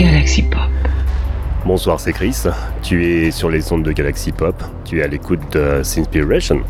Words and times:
Galaxy 0.00 0.40
Pop. 0.44 0.62
Bonsoir, 1.66 2.00
c'est 2.00 2.14
Chris. 2.14 2.44
Tu 2.82 3.04
es 3.04 3.30
sur 3.30 3.50
les 3.50 3.70
ondes 3.70 3.82
de 3.82 3.92
Galaxy 3.92 4.32
Pop. 4.32 4.54
Tu 4.86 4.98
es 4.98 5.02
à 5.02 5.06
l'écoute 5.06 5.40
de 5.52 5.82
Sinspiration. 5.82 6.62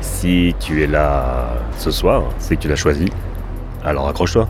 Si 0.00 0.56
tu 0.58 0.82
es 0.82 0.88
là 0.88 1.56
ce 1.78 1.92
soir, 1.92 2.24
c'est 2.40 2.56
que 2.56 2.62
tu 2.62 2.68
l'as 2.68 2.74
choisi. 2.74 3.06
Alors 3.84 4.08
accroche-toi. 4.08 4.48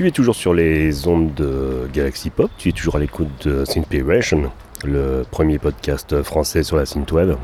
Tu 0.00 0.06
es 0.06 0.12
toujours 0.12 0.34
sur 0.34 0.54
les 0.54 1.06
ondes 1.08 1.34
de 1.34 1.86
Galaxy 1.92 2.30
Pop, 2.30 2.50
tu 2.56 2.70
es 2.70 2.72
toujours 2.72 2.96
à 2.96 3.00
l'écoute 3.00 3.46
de 3.46 3.66
Synthpiration, 3.66 4.50
le 4.82 5.26
premier 5.30 5.58
podcast 5.58 6.22
français 6.22 6.62
sur 6.62 6.78
la 6.78 6.86
synthwave. 6.86 7.36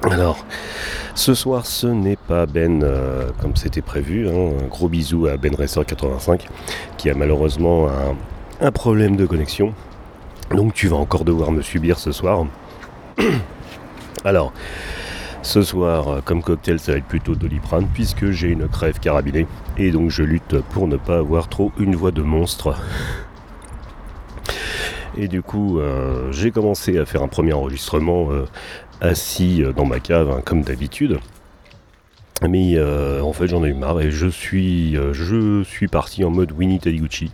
Alors, 0.00 0.46
ce 1.14 1.34
soir, 1.34 1.66
ce 1.66 1.86
n'est 1.86 2.16
pas 2.16 2.46
Ben 2.46 2.82
euh, 2.82 3.28
comme 3.42 3.54
c'était 3.54 3.82
prévu. 3.82 4.30
Hein. 4.30 4.52
Un 4.64 4.66
gros 4.68 4.88
bisou 4.88 5.26
à 5.26 5.36
Ben 5.36 5.54
Racer 5.54 5.84
85 5.84 6.48
qui 6.96 7.10
a 7.10 7.14
malheureusement 7.14 7.88
un, 8.62 8.72
problème 8.72 9.16
de 9.16 9.26
connexion. 9.26 9.74
Donc 10.50 10.72
tu 10.72 10.88
vas 10.88 10.96
encore 10.96 11.26
devoir 11.26 11.52
me 11.52 11.60
subir 11.60 11.98
ce 11.98 12.12
soir. 12.12 12.46
Alors, 14.24 14.54
ce 15.42 15.62
soir, 15.62 16.08
euh, 16.08 16.20
comme 16.24 16.42
cocktail, 16.42 16.78
ça 16.78 16.92
va 16.92 16.98
être 16.98 17.06
plutôt 17.06 17.34
Doliprane 17.34 17.86
puisque 17.92 18.30
j'ai 18.30 18.48
une 18.48 18.68
crève 18.68 18.98
carabinée 18.98 19.46
et 19.76 19.90
donc 19.90 20.10
je 20.10 20.22
lutte 20.22 20.60
pour 20.70 20.88
ne 20.88 20.96
pas 20.96 21.18
avoir 21.18 21.48
trop 21.48 21.72
une 21.78 21.94
voix 21.94 22.10
de 22.10 22.22
monstre. 22.22 22.76
Et 25.16 25.28
du 25.28 25.42
coup, 25.42 25.78
euh, 25.78 26.30
j'ai 26.32 26.50
commencé 26.50 26.98
à 26.98 27.04
faire 27.04 27.22
un 27.22 27.28
premier 27.28 27.52
enregistrement 27.52 28.30
euh, 28.30 28.46
assis 29.00 29.64
dans 29.76 29.84
ma 29.84 30.00
cave, 30.00 30.30
hein, 30.30 30.42
comme 30.44 30.62
d'habitude. 30.62 31.18
Mais 32.42 32.80
en 32.80 33.32
fait, 33.32 33.48
j'en 33.48 33.64
ai 33.64 33.68
eu 33.68 33.74
marre 33.74 34.00
et 34.00 34.10
je 34.10 34.28
suis, 34.28 34.96
suis 35.64 35.88
parti 35.88 36.24
en 36.24 36.30
mode 36.30 36.52
Winnie 36.52 36.78
Taniguchi. 36.78 37.32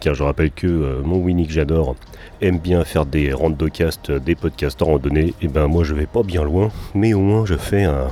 Car 0.00 0.14
je 0.14 0.22
rappelle 0.22 0.50
que 0.50 1.00
mon 1.04 1.18
Winnie 1.18 1.46
que 1.46 1.52
j'adore 1.52 1.94
aime 2.40 2.58
bien 2.58 2.84
faire 2.84 3.06
des 3.06 3.32
randocast, 3.32 4.10
des 4.10 4.34
podcasts 4.34 4.80
en 4.82 4.86
randonnée, 4.86 5.34
et 5.42 5.48
ben 5.48 5.66
moi 5.66 5.84
je 5.84 5.94
vais 5.94 6.06
pas 6.06 6.22
bien 6.22 6.42
loin, 6.42 6.70
mais 6.94 7.12
au 7.12 7.20
moins 7.20 7.44
je 7.44 7.54
fais 7.54 7.84
un, 7.84 8.08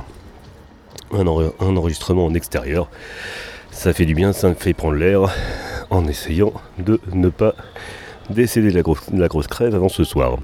enregistrement 1.11 2.25
en 2.25 2.33
extérieur. 2.33 2.89
Ça 3.71 3.93
fait 3.93 4.05
du 4.05 4.13
bien, 4.13 4.33
ça 4.33 4.49
me 4.49 4.53
fait 4.53 4.73
prendre 4.73 4.95
l'air 4.95 5.33
en 5.89 6.05
essayant 6.07 6.53
de 6.77 6.99
ne 7.11 7.29
pas 7.29 7.55
décéder 8.29 8.71
de 8.71 9.19
la 9.19 9.27
grosse 9.27 9.47
crève 9.47 9.73
avant 9.73 9.89
ce 9.89 10.03
soir. 10.03 10.37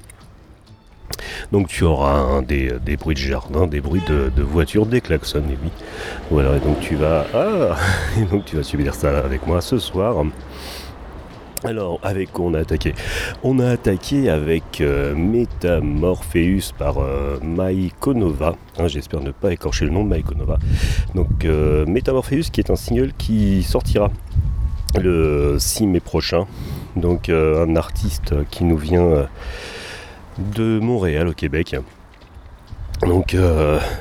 Donc 1.52 1.68
tu 1.68 1.84
auras 1.84 2.42
des, 2.42 2.96
bruits 2.96 3.14
de 3.14 3.20
jardin, 3.20 3.66
des 3.66 3.80
bruits 3.80 4.02
de, 4.08 4.42
voiture, 4.42 4.86
des 4.86 5.00
klaxons, 5.00 5.38
et 5.38 5.58
oui. 5.62 5.70
Voilà, 6.30 6.56
et 6.56 6.60
donc 6.60 6.80
tu 6.80 6.96
vas. 6.96 7.26
Ah 7.34 7.76
Et 8.20 8.24
donc 8.24 8.44
tu 8.44 8.56
vas 8.56 8.62
subir 8.62 8.94
ça 8.94 9.18
avec 9.18 9.46
moi 9.46 9.60
ce 9.60 9.78
soir. 9.78 10.24
Alors, 11.64 11.98
avec 12.02 12.32
quoi 12.32 12.44
on 12.44 12.54
a 12.54 12.60
attaqué? 12.60 12.94
On 13.42 13.58
a 13.58 13.70
attaqué 13.70 14.28
avec 14.28 14.80
euh, 14.80 15.14
par 16.78 16.98
euh, 16.98 17.40
Maikonova. 17.42 18.54
Hein, 18.78 18.88
j'espère 18.88 19.20
ne 19.20 19.30
pas 19.30 19.52
écorcher 19.52 19.86
le 19.86 19.90
nom 19.90 20.04
de 20.04 20.10
Maikonova. 20.10 20.58
Donc, 21.14 21.44
euh, 21.44 21.84
qui 21.86 22.60
est 22.60 22.70
un 22.70 22.76
single 22.76 23.12
qui 23.16 23.62
sortira 23.62 24.10
le 25.00 25.56
6 25.58 25.86
mai 25.86 26.00
prochain. 26.00 26.46
Donc, 26.94 27.30
un 27.30 27.74
artiste 27.74 28.34
qui 28.50 28.64
nous 28.64 28.76
vient 28.76 29.26
de 30.38 30.78
Montréal 30.78 31.28
au 31.28 31.32
Québec. 31.32 31.76
Donc, 33.02 33.36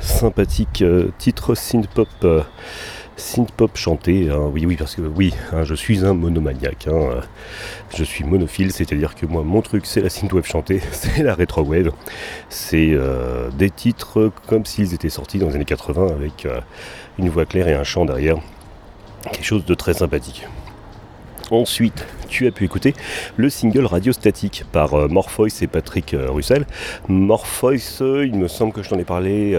sympathique 0.02 0.84
titre 1.18 1.56
synth-pop 1.56 2.08
synth-pop 3.18 3.76
chanté. 3.76 4.30
Hein. 4.30 4.50
oui, 4.52 4.66
oui, 4.66 4.76
parce 4.76 4.96
que 4.96 5.02
oui, 5.02 5.34
hein, 5.52 5.64
je 5.64 5.76
suis 5.76 6.06
un 6.06 6.14
monomaniaque. 6.14 6.88
Hein. 6.88 7.22
je 7.96 8.04
suis 8.04 8.24
monophile, 8.24 8.72
c'est-à-dire 8.72 9.16
que 9.16 9.26
moi, 9.26 9.44
mon 9.44 9.62
truc, 9.62 9.86
c'est 9.86 10.02
la 10.02 10.10
synthwave 10.10 10.46
chantée, 10.46 10.82
c'est 10.92 11.24
la 11.24 11.36
rétro-wave. 11.36 11.92
C'est 12.50 12.92
euh, 12.92 13.50
des 13.52 13.70
titres 13.70 14.32
comme 14.48 14.66
s'ils 14.66 14.94
étaient 14.94 15.10
sortis 15.10 15.40
dans 15.40 15.48
les 15.48 15.56
années 15.56 15.66
80 15.66 16.08
avec 16.08 16.46
euh, 16.46 16.60
une 17.18 17.30
voix 17.30 17.46
claire 17.46 17.68
et 17.68 17.74
un 17.74 17.84
chant 17.84 18.06
derrière. 18.06 18.38
Quelque 19.32 19.46
chose 19.46 19.66
de 19.66 19.74
très 19.74 19.94
sympathique. 19.94 20.48
Ensuite, 21.52 22.06
tu 22.28 22.48
as 22.48 22.52
pu 22.52 22.66
écouter 22.66 22.94
le 23.38 23.50
single 23.50 23.86
Radio 23.86 24.14
Statique 24.14 24.66
par 24.72 24.94
euh, 24.94 25.08
et 25.62 25.68
Patrick 25.68 26.16
Russell. 26.30 26.66
Morpheus, 27.08 28.24
il 28.24 28.36
me 28.36 28.48
semble 28.48 28.74
que 28.74 28.84
je 28.84 28.90
t'en 28.90 29.00
ai 29.00 29.04
parlé 29.04 29.56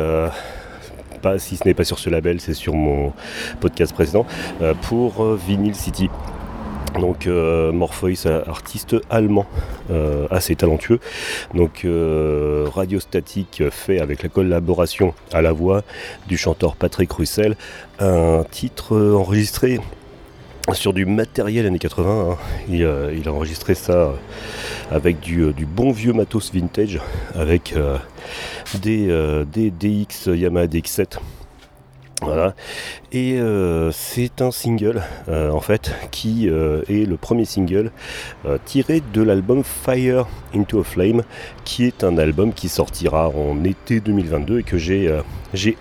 si 1.38 1.56
ce 1.56 1.64
n'est 1.64 1.74
pas 1.74 1.84
sur 1.84 1.98
ce 1.98 2.10
label, 2.10 2.40
c'est 2.40 2.54
sur 2.54 2.74
mon 2.74 3.12
podcast 3.60 3.92
précédent, 3.92 4.26
euh, 4.62 4.74
pour 4.74 5.22
euh, 5.22 5.38
Vinyl 5.46 5.74
City. 5.74 6.08
Donc 7.00 7.26
euh, 7.26 7.72
artiste 8.46 8.96
allemand 9.10 9.44
assez 10.30 10.56
talentueux. 10.56 10.98
Donc 11.52 11.86
Radio 12.74 13.00
Statique 13.00 13.64
fait 13.70 14.00
avec 14.00 14.22
la 14.22 14.30
collaboration 14.30 15.12
à 15.30 15.42
la 15.42 15.52
voix 15.52 15.82
du 16.26 16.38
chanteur 16.38 16.74
Patrick 16.74 17.12
Russell 17.12 17.56
un 17.98 18.44
titre 18.50 18.96
enregistré 18.96 19.78
sur 20.72 20.92
du 20.92 21.06
matériel 21.06 21.66
années 21.66 21.78
80. 21.78 22.30
Hein. 22.30 22.36
Il, 22.68 22.84
a 22.84 23.32
enregistré 23.32 23.74
ça 23.74 24.12
avec 24.90 25.20
du, 25.20 25.52
bon 25.66 25.92
vieux 25.92 26.12
matos 26.12 26.52
vintage, 26.52 27.00
avec 27.34 27.74
des, 28.82 29.44
des 29.52 29.70
DX 29.70 30.26
Yamaha 30.26 30.66
DX7 30.66 31.18
voilà. 32.22 32.54
Et 33.12 33.34
euh, 33.34 33.92
c'est 33.92 34.40
un 34.40 34.50
single 34.50 35.02
euh, 35.28 35.50
en 35.50 35.60
fait 35.60 35.94
qui 36.10 36.48
euh, 36.48 36.80
est 36.88 37.06
le 37.06 37.18
premier 37.18 37.44
single 37.44 37.90
tiré 38.64 39.02
de 39.12 39.22
l'album 39.22 39.62
Fire 39.62 40.26
into 40.54 40.80
a 40.80 40.84
Flame 40.84 41.22
qui 41.64 41.84
est 41.84 42.04
un 42.04 42.16
album 42.16 42.54
qui 42.54 42.68
sortira 42.68 43.28
en 43.28 43.62
été 43.64 44.00
2022 44.00 44.60
et 44.60 44.62
que 44.62 44.78
j'ai 44.78 45.10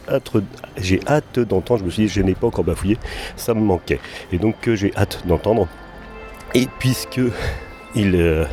hâte, 0.10 0.32
j'ai 0.77 1.00
hâte 1.08 1.39
d'entendre. 1.39 1.80
Je 1.80 1.86
me 1.86 1.89
suis 1.89 2.04
dit 2.04 2.10
je 2.10 2.22
n'ai 2.22 2.36
pas 2.36 2.48
encore 2.48 2.65
bafouillé, 2.65 2.98
ça 3.38 3.54
me 3.54 3.62
manquait. 3.62 4.00
Et 4.34 4.38
donc 4.38 4.70
j'ai 4.74 4.94
hâte 4.98 5.24
d'entendre. 5.25 5.68
Et 6.54 6.68
puisque 6.80 7.22
il 7.96 8.48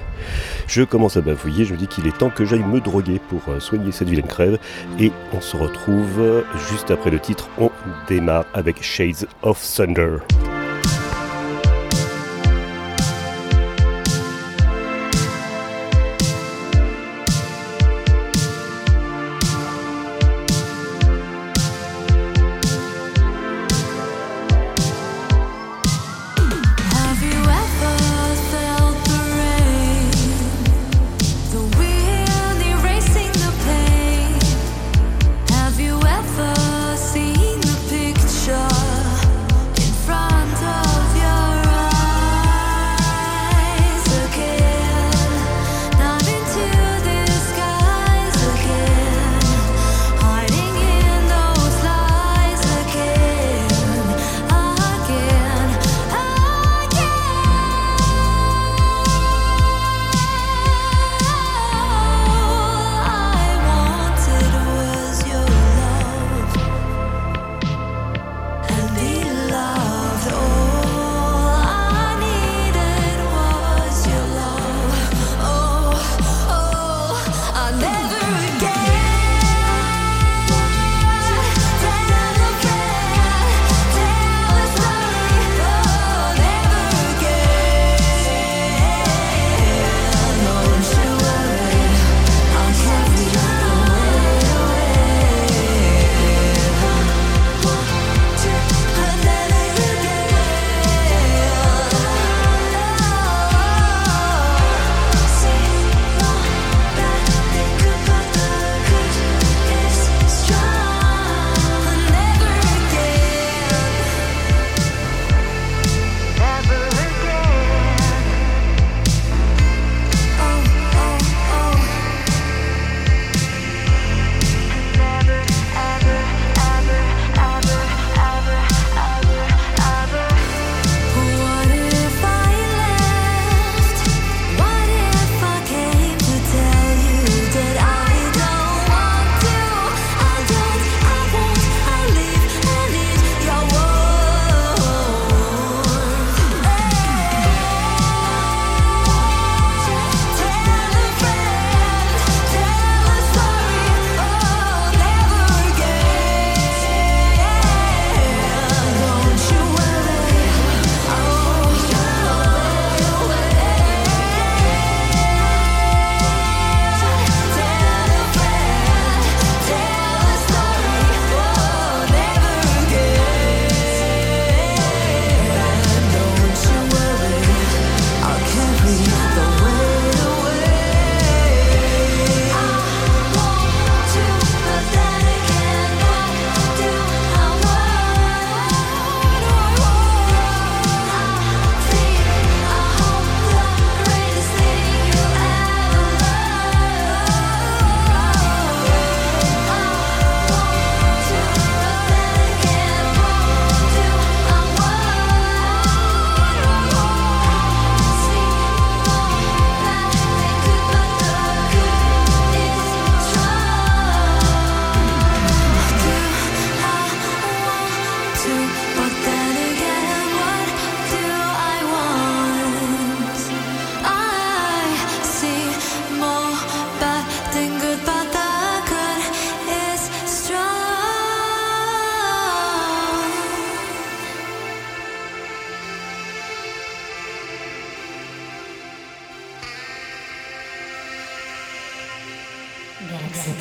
je 0.68 0.82
commence 0.82 1.16
à 1.16 1.20
bavouiller, 1.20 1.64
je 1.64 1.75
me 1.75 1.78
dis 1.78 1.87
qu'il 1.87 2.06
est 2.06 2.16
temps 2.16 2.30
que 2.30 2.44
j'aille 2.44 2.62
me 2.62 2.80
droguer 2.80 3.20
pour 3.28 3.42
euh, 3.49 3.61
soigner 3.61 3.92
cette 3.92 4.08
vilaine 4.08 4.26
crève. 4.26 4.58
Et 4.99 5.12
on 5.32 5.40
se 5.40 5.56
retrouve 5.56 6.44
juste 6.70 6.90
après 6.90 7.11
le 7.11 7.18
titre. 7.18 7.49
On 7.58 7.70
démarre 8.08 8.46
avec 8.54 8.82
Shades 8.82 9.26
of 9.42 9.61
Thunder. 9.62 10.18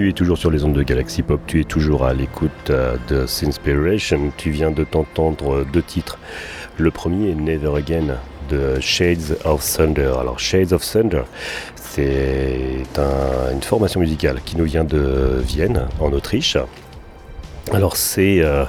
Tu 0.00 0.08
es 0.08 0.12
toujours 0.14 0.38
sur 0.38 0.50
les 0.50 0.64
ondes 0.64 0.72
de 0.72 0.82
Galaxy 0.82 1.20
Pop, 1.20 1.42
tu 1.46 1.60
es 1.60 1.64
toujours 1.64 2.06
à 2.06 2.14
l'écoute 2.14 2.70
euh, 2.70 2.96
de 3.08 3.26
Sinspiration. 3.26 4.32
Tu 4.38 4.48
viens 4.48 4.70
de 4.70 4.82
t'entendre 4.82 5.66
deux 5.70 5.82
titres. 5.82 6.18
Le 6.78 6.90
premier 6.90 7.32
est 7.32 7.34
Never 7.34 7.76
Again 7.76 8.16
de 8.48 8.80
Shades 8.80 9.36
of 9.44 9.62
Thunder. 9.62 10.14
Alors 10.18 10.38
Shades 10.38 10.72
of 10.72 10.90
Thunder, 10.90 11.24
c'est 11.74 12.78
une 12.96 13.60
formation 13.60 14.00
musicale 14.00 14.40
qui 14.42 14.56
nous 14.56 14.64
vient 14.64 14.84
de 14.84 15.42
Vienne, 15.46 15.86
en 16.00 16.10
Autriche. 16.14 16.56
Alors 17.70 17.98
c'est 17.98 18.40
euh, 18.40 18.64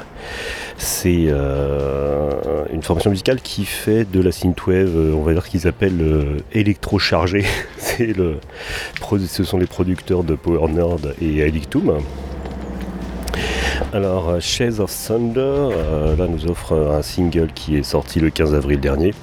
c'est 0.82 1.26
euh, 1.28 2.32
une 2.74 2.82
formation 2.82 3.12
musicale 3.12 3.40
qui 3.40 3.66
fait 3.66 4.04
de 4.04 4.20
la 4.20 4.32
synthwave, 4.32 4.98
euh, 4.98 5.14
on 5.14 5.22
va 5.22 5.34
dire 5.34 5.48
qu'ils 5.48 5.68
appellent 5.68 6.02
euh, 6.02 6.38
électrochargé. 6.54 7.46
c'est 7.78 8.18
le, 8.18 8.38
ce 9.28 9.44
sont 9.44 9.60
les 9.60 9.68
producteurs 9.68 10.24
de 10.24 10.34
Power 10.34 10.72
Nerd 10.72 11.14
et 11.22 11.38
Elictum. 11.38 12.00
Alors, 13.94 14.42
Chase 14.42 14.80
of 14.80 14.92
Thunder, 14.92 15.70
là 16.18 16.28
nous 16.28 16.50
offre 16.50 16.74
un 16.74 17.02
single 17.02 17.50
qui 17.54 17.78
est 17.78 17.84
sorti 17.84 18.20
le 18.20 18.30
15 18.30 18.56
avril 18.56 18.80
dernier 18.80 19.14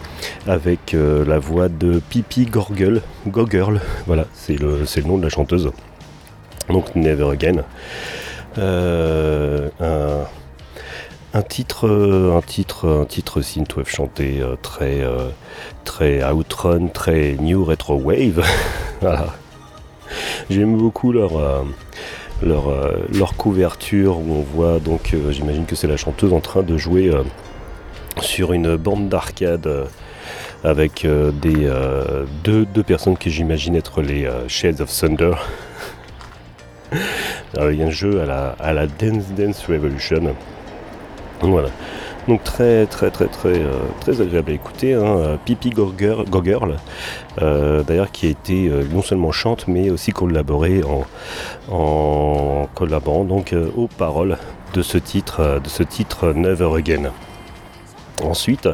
avec 0.46 0.94
la 0.94 1.38
voix 1.38 1.68
de 1.68 2.00
Pipi 2.10 2.44
Gorgle, 2.44 3.00
Gogurl, 3.26 3.80
voilà, 4.06 4.26
c'est 4.34 4.60
le, 4.60 4.80
le, 4.80 5.02
nom 5.04 5.16
de 5.16 5.22
la 5.22 5.28
chanteuse. 5.28 5.70
Donc 6.68 6.94
Never 6.94 7.30
Again. 7.30 7.64
Un 11.34 11.42
titre, 11.42 11.86
euh, 11.86 12.36
un 12.36 12.42
titre, 12.42 12.88
un 12.88 13.04
titre 13.04 13.42
synthwave 13.42 13.88
chanté 13.88 14.40
euh, 14.40 14.56
très, 14.60 15.00
euh, 15.02 15.28
très 15.84 16.24
outrun, 16.30 16.88
très 16.88 17.36
new 17.40 17.64
retro 17.64 17.96
wave. 17.96 18.42
J'aime 20.48 20.76
beaucoup 20.78 21.12
leur, 21.12 21.32
leur, 22.42 22.72
leur 23.12 23.34
couverture 23.36 24.16
où 24.16 24.36
on 24.36 24.40
voit 24.40 24.80
donc, 24.80 25.14
j'imagine 25.30 25.66
que 25.66 25.76
c'est 25.76 25.86
la 25.86 25.98
chanteuse 25.98 26.32
en 26.32 26.40
train 26.40 26.62
de 26.62 26.78
jouer 26.78 27.10
sur 28.22 28.54
une 28.54 28.76
bande 28.76 29.10
d'arcade 29.10 29.68
avec 30.64 31.06
des 31.42 31.70
deux, 32.42 32.64
deux, 32.64 32.82
personnes 32.82 33.18
que 33.18 33.28
j'imagine 33.28 33.76
être 33.76 34.00
les 34.00 34.26
Shades 34.48 34.80
of 34.80 34.90
Thunder. 34.90 35.34
il 37.60 37.74
y 37.74 37.82
a 37.82 37.86
un 37.86 37.90
jeu 37.90 38.22
à 38.22 38.24
la, 38.24 38.56
à 38.58 38.72
la 38.72 38.86
Dance 38.86 39.26
Dance 39.36 39.66
Revolution 39.68 40.34
voilà. 41.40 41.68
Donc 42.26 42.44
très 42.44 42.86
très 42.86 43.10
très 43.10 43.26
très 43.26 43.58
euh, 43.58 43.72
très 44.00 44.20
agréable 44.20 44.50
à 44.50 44.54
écouter. 44.54 44.92
Hein. 44.94 45.02
Euh, 45.02 45.36
Pipi 45.42 45.70
Gogurl, 45.70 46.76
euh, 47.40 47.82
d'ailleurs 47.82 48.10
qui 48.10 48.26
a 48.26 48.30
été 48.30 48.70
non 48.92 49.02
seulement 49.02 49.32
chante 49.32 49.66
mais 49.66 49.88
aussi 49.90 50.12
collaboré 50.12 50.82
en, 50.84 51.04
en 51.74 52.68
collaborant 52.74 53.24
donc 53.24 53.54
aux 53.76 53.88
paroles 53.88 54.36
de 54.74 54.82
ce 54.82 54.98
titre 54.98 55.60
de 55.62 55.68
ce 55.68 55.82
titre 55.82 56.32
Never 56.34 56.70
Again. 56.76 57.12
Ensuite, 58.22 58.68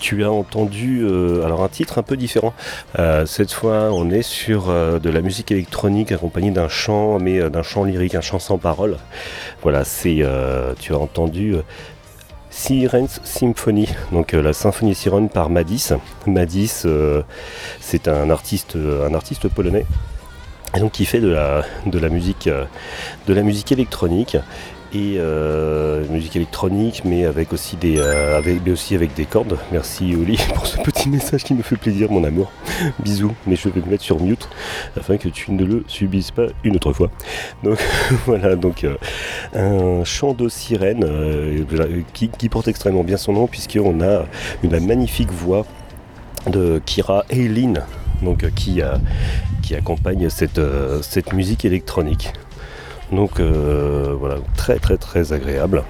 tu 0.00 0.24
as 0.24 0.30
entendu 0.30 1.06
alors 1.44 1.62
un 1.62 1.68
titre 1.68 1.98
un 1.98 2.02
peu 2.02 2.16
différent. 2.16 2.52
cette 3.26 3.52
fois, 3.52 3.90
on 3.92 4.10
est 4.10 4.22
sur 4.22 4.66
de 4.66 5.10
la 5.10 5.20
musique 5.20 5.52
électronique 5.52 6.12
accompagnée 6.12 6.50
d'un 6.50 6.68
chant, 6.68 7.18
mais 7.18 7.48
d'un 7.50 7.62
chant 7.62 7.84
lyrique, 7.84 8.14
un 8.14 8.20
chant 8.20 8.38
sans 8.38 8.58
parole. 8.58 8.96
Voilà, 9.62 9.84
c'est 9.84 10.24
tu 10.80 10.92
as 10.92 10.98
entendu 10.98 11.56
Sirens 12.54 13.20
Symphony, 13.24 13.88
donc 14.12 14.32
euh, 14.32 14.40
la 14.40 14.52
symphonie 14.52 14.94
sirène 14.94 15.28
par 15.28 15.50
Madis. 15.50 15.90
Madis, 16.26 16.82
euh, 16.84 17.22
c'est 17.80 18.06
un 18.06 18.30
artiste, 18.30 18.76
un 18.76 19.12
artiste 19.12 19.48
polonais, 19.48 19.84
et 20.74 20.80
donc 20.80 20.92
qui 20.92 21.04
fait 21.04 21.20
de 21.20 21.28
la, 21.28 22.08
musique, 22.08 22.46
euh, 22.46 22.64
de 23.26 23.34
la 23.34 23.42
musique 23.42 23.72
électronique 23.72 24.36
et 24.94 25.16
euh, 25.18 26.06
musique 26.08 26.36
électronique, 26.36 27.02
mais 27.04 27.24
avec 27.24 27.52
aussi 27.52 27.76
des, 27.76 27.98
euh, 27.98 28.38
avec, 28.38 28.66
aussi 28.68 28.94
avec 28.94 29.14
des 29.14 29.26
cordes. 29.26 29.58
Merci 29.72 30.14
Oli 30.14 30.38
pour 30.54 30.66
ce 30.66 30.78
petit 30.78 31.08
message 31.08 31.42
qui 31.42 31.54
me 31.54 31.62
fait 31.62 31.76
plaisir, 31.76 32.10
mon 32.10 32.22
amour. 32.22 32.52
Bisous, 33.00 33.34
mais 33.46 33.56
je 33.56 33.68
vais 33.68 33.80
me 33.80 33.90
mettre 33.90 34.04
sur 34.04 34.20
mute 34.20 34.48
afin 34.96 35.16
que 35.16 35.28
tu 35.28 35.50
ne 35.50 35.64
le 35.64 35.84
subisses 35.88 36.30
pas 36.30 36.46
une 36.62 36.76
autre 36.76 36.92
fois. 36.92 37.10
Donc 37.64 37.78
voilà, 38.26 38.54
donc 38.54 38.84
euh, 38.84 38.96
un 39.54 40.04
chant 40.04 40.32
de 40.32 40.48
sirène 40.48 41.04
qui, 42.12 42.48
porte 42.48 42.68
extrêmement 42.68 43.04
bien 43.04 43.16
son 43.16 43.32
nom 43.32 43.46
puisqu'on 43.48 44.00
a 44.00 44.26
une 44.62 44.86
magnifique 44.86 45.32
voix 45.32 45.66
de 46.46 46.80
Kira 46.84 47.24
Eileen, 47.30 47.82
donc 48.22 48.48
qui, 48.54 48.80
qui 49.62 49.74
accompagne 49.74 50.28
cette, 50.28 50.60
cette 51.02 51.32
musique 51.32 51.64
électronique. 51.64 52.32
Donc 53.14 53.40
euh, 53.40 54.14
voilà, 54.18 54.36
très 54.56 54.78
très 54.78 54.96
très 54.96 55.32
agréable. 55.32 55.84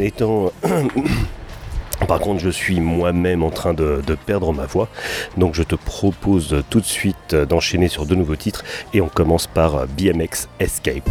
Étant 0.00 0.52
Par 2.08 2.18
contre, 2.18 2.40
je 2.40 2.48
suis 2.48 2.80
moi-même 2.80 3.42
en 3.42 3.50
train 3.50 3.74
de, 3.74 4.02
de, 4.06 4.14
perdre 4.14 4.54
ma 4.54 4.64
voix, 4.64 4.88
donc 5.36 5.54
je 5.54 5.62
te 5.62 5.74
propose 5.74 6.64
tout 6.70 6.80
de 6.80 6.86
suite 6.86 7.34
d'enchaîner 7.34 7.88
sur 7.88 8.06
de 8.06 8.14
nouveaux 8.14 8.36
titres 8.36 8.64
et 8.94 9.02
on 9.02 9.08
commence 9.08 9.46
par 9.46 9.86
BMX 9.86 10.48
Escape. 10.60 11.10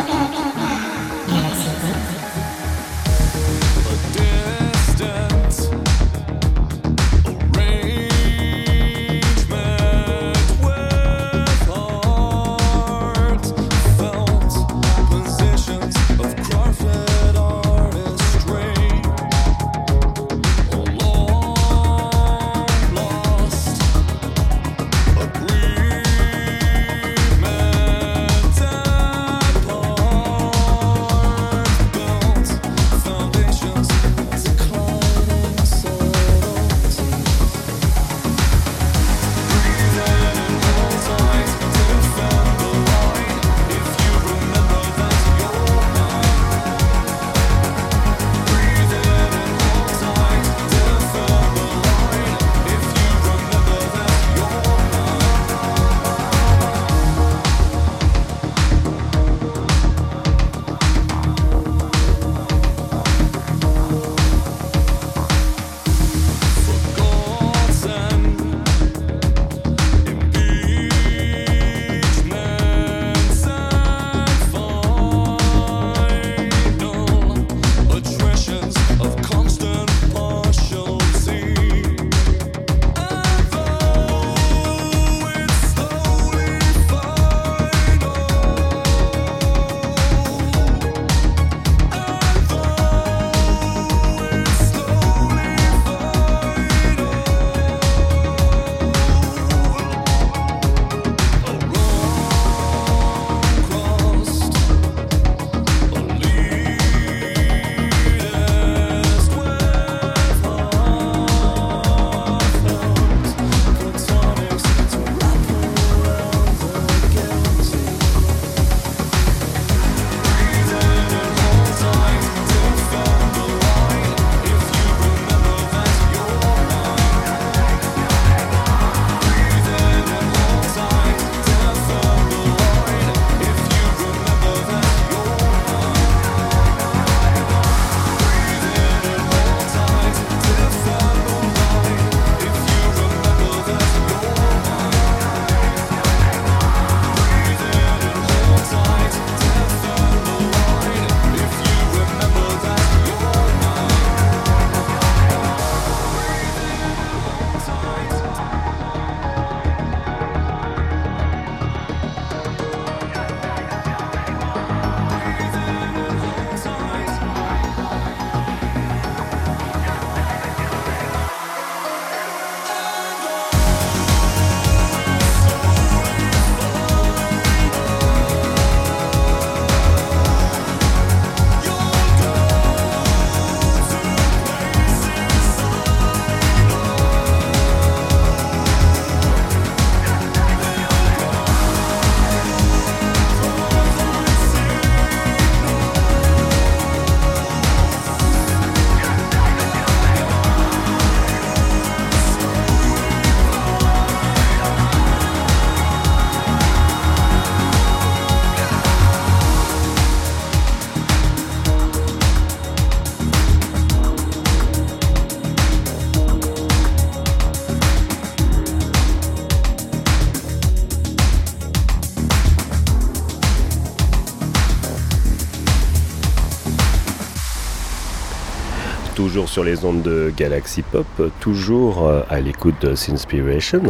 toujours 229.31 229.47
sur 229.47 229.63
les 229.63 229.85
ondes 229.85 230.01
de 230.01 230.29
Galaxy 230.35 230.81
Pop, 230.81 231.05
toujours 231.39 232.05
euh, 232.05 232.21
à 232.29 232.41
l'écoute 232.41 232.75
de 232.81 232.95
Synspiration. 232.95 233.81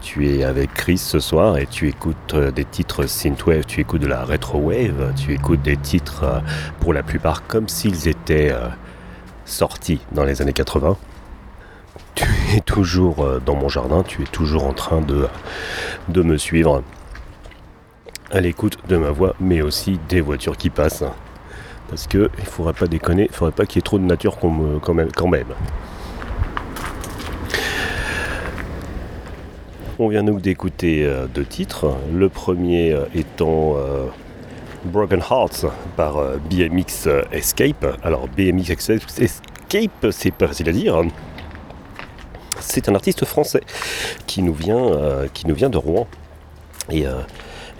Tu 0.00 0.30
es 0.30 0.44
avec 0.44 0.72
Chris 0.72 0.96
ce 0.96 1.20
soir 1.20 1.58
et 1.58 1.66
tu 1.66 1.88
écoutes 1.88 2.32
euh, 2.32 2.50
des 2.50 2.64
titres 2.64 3.04
synthwave, 3.04 3.66
tu 3.66 3.82
écoutes 3.82 4.00
de 4.00 4.06
la 4.06 4.24
retrowave, 4.24 5.12
tu 5.14 5.34
écoutes 5.34 5.60
des 5.60 5.76
titres 5.76 6.24
euh, 6.24 6.40
pour 6.80 6.94
la 6.94 7.02
plupart 7.02 7.46
comme 7.46 7.68
s'ils 7.68 8.08
étaient 8.08 8.54
sortis 9.44 10.00
dans 10.12 10.24
les 10.24 10.40
années 10.40 10.54
80. 10.54 10.96
Tu 12.14 12.24
es 12.56 12.60
toujours 12.60 13.26
dans 13.44 13.56
mon 13.56 13.68
jardin, 13.68 14.02
tu 14.02 14.22
es 14.22 14.26
toujours 14.26 14.64
en 14.64 14.72
train 14.72 15.02
de 15.02 16.22
me 16.22 16.38
suivre 16.38 16.82
à 18.30 18.40
l'écoute 18.40 18.78
de 18.88 18.96
ma 18.96 19.10
voix, 19.10 19.34
mais 19.38 19.60
aussi 19.60 20.00
des 20.08 20.22
voitures 20.22 20.56
qui 20.56 20.70
passent. 20.70 21.04
Parce 21.92 22.06
que 22.06 22.30
il 22.38 22.46
faudrait 22.46 22.72
pas 22.72 22.86
déconner, 22.86 23.26
il 23.28 23.34
faudrait 23.34 23.52
pas 23.52 23.66
qu'il 23.66 23.76
y 23.76 23.80
ait 23.80 23.82
trop 23.82 23.98
de 23.98 24.04
nature 24.04 24.38
quand 24.38 24.94
même. 24.94 25.44
On 29.98 30.08
vient 30.08 30.22
nous 30.22 30.40
d'écouter 30.40 31.04
euh, 31.04 31.26
deux 31.26 31.44
titres. 31.44 31.94
Le 32.10 32.30
premier 32.30 32.92
euh, 32.92 33.04
étant 33.14 33.74
euh, 33.76 34.06
Broken 34.86 35.20
Hearts 35.20 35.66
par 35.94 36.14
BMX 36.50 37.08
Escape. 37.30 37.84
Alors 38.02 38.26
BMX 38.26 38.70
Escape, 38.70 40.06
c'est 40.12 40.30
pas 40.32 40.48
facile 40.48 40.70
à 40.70 40.72
dire. 40.72 41.02
C'est 42.58 42.88
un 42.88 42.94
artiste 42.94 43.26
français 43.26 43.60
qui 44.26 44.40
nous 44.40 44.54
vient, 44.54 45.26
qui 45.34 45.46
nous 45.46 45.54
vient 45.54 45.68
de 45.68 45.76
Rouen. 45.76 46.06
Et 46.90 47.04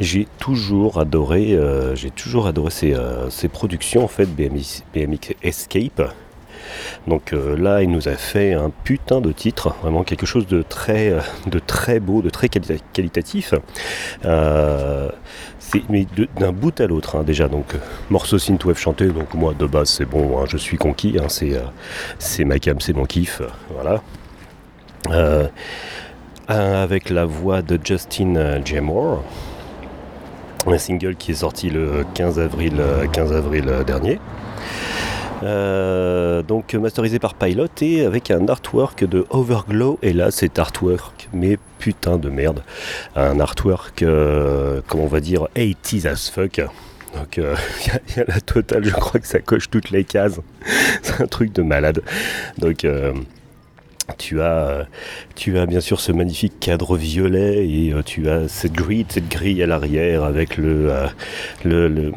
j'ai 0.01 0.27
toujours 0.39 0.99
adoré, 0.99 1.53
euh, 1.53 1.95
j'ai 1.95 2.11
toujours 2.11 2.47
adoré 2.47 2.71
ces, 2.71 2.95
euh, 2.95 3.29
productions 3.53 4.05
en 4.05 4.09
fait 4.09 4.27
BMX, 4.27 4.83
Escape. 5.43 6.03
Donc 7.07 7.33
euh, 7.33 7.57
là, 7.57 7.83
il 7.83 7.91
nous 7.91 8.09
a 8.09 8.15
fait 8.15 8.55
un 8.55 8.71
putain 8.85 9.21
de 9.21 9.33
titre, 9.33 9.75
vraiment 9.83 10.05
quelque 10.05 10.27
chose 10.27 10.47
de 10.47 10.63
très, 10.63 11.13
de 11.47 11.59
très 11.59 12.01
beau, 12.01 12.23
de 12.23 12.31
très 12.31 12.49
qualitatif. 12.49 13.55
Mais 15.89 16.07
d'un 16.39 16.53
bout 16.53 16.79
à 16.81 16.87
l'autre 16.87 17.17
hein, 17.17 17.23
déjà. 17.23 17.49
Donc 17.49 17.75
morceau 18.11 18.39
synthwave 18.39 18.79
chanté, 18.79 19.07
donc 19.07 19.33
moi 19.33 19.55
de 19.59 19.67
base 19.67 19.89
c'est 19.89 20.05
bon, 20.05 20.39
hein, 20.39 20.45
je 20.47 20.59
suis 20.59 20.77
conquis, 20.77 21.17
hein, 21.19 21.29
c'est 22.19 22.45
ma 22.45 22.59
cam, 22.59 22.81
c'est 22.81 22.93
mon 22.93 23.07
kiff, 23.07 23.41
voilà. 23.71 24.03
avec 26.49 27.09
la 27.09 27.25
voix 27.25 27.63
de 27.63 27.79
Justin 27.83 28.63
J. 28.65 28.81
Un 30.67 30.79
single 30.79 31.17
qui 31.17 31.33
est 31.33 31.37
sorti 31.37 31.71
le 31.71 32.05
15 32.15 32.39
avril, 32.39 32.81
15 33.13 33.33
avril 33.33 33.71
dernier. 33.87 34.19
Euh, 35.43 36.43
donc 36.43 36.75
masterisé 36.75 37.19
par 37.19 37.35
Pilot 37.35 37.67
et 37.81 38.05
avec 38.05 38.31
un 38.31 38.49
artwork 38.49 39.05
de 39.05 39.27
Overglow. 39.31 39.99
Et 40.03 40.13
là, 40.13 40.31
cet 40.31 40.59
artwork, 40.59 41.29
mais 41.33 41.59
putain 41.79 42.17
de 42.17 42.29
merde, 42.29 42.63
un 43.17 43.41
artwork, 43.41 44.03
euh, 44.03 44.81
comment 44.87 45.05
on 45.05 45.09
va 45.09 45.21
dire, 45.21 45.49
80s 45.57 46.07
as 46.07 46.31
fuck. 46.31 46.61
Donc 47.15 47.37
il 47.37 47.43
euh, 47.43 47.55
y, 48.17 48.21
a 48.21 48.25
la 48.27 48.41
totale, 48.41 48.85
je 48.85 48.95
crois 48.95 49.21
que 49.21 49.27
ça 49.27 49.41
coche 49.41 49.69
toutes 49.69 49.91
les 49.91 50.05
cases. 50.05 50.41
C'est 51.03 51.21
un 51.21 51.27
truc 51.27 51.53
de 51.53 51.63
malade. 51.63 52.03
Donc 52.59 52.87
tu 54.19 54.41
as, 54.41 54.87
tu 55.35 55.59
as 55.59 55.67
bien 55.67 55.81
sûr 55.81 56.01
ce 56.01 56.13
magnifique 56.13 56.59
cadre 56.61 56.97
violet 56.97 57.67
et 57.67 57.95
tu 58.05 58.29
as 58.29 58.49
cette 58.49 58.73
grille, 58.73 59.07
cette 59.09 59.29
grille 59.29 59.63
à 59.63 59.67
l'arrière 59.67 60.25
avec 60.25 60.57
le, 60.57 60.91
le 61.65 62.13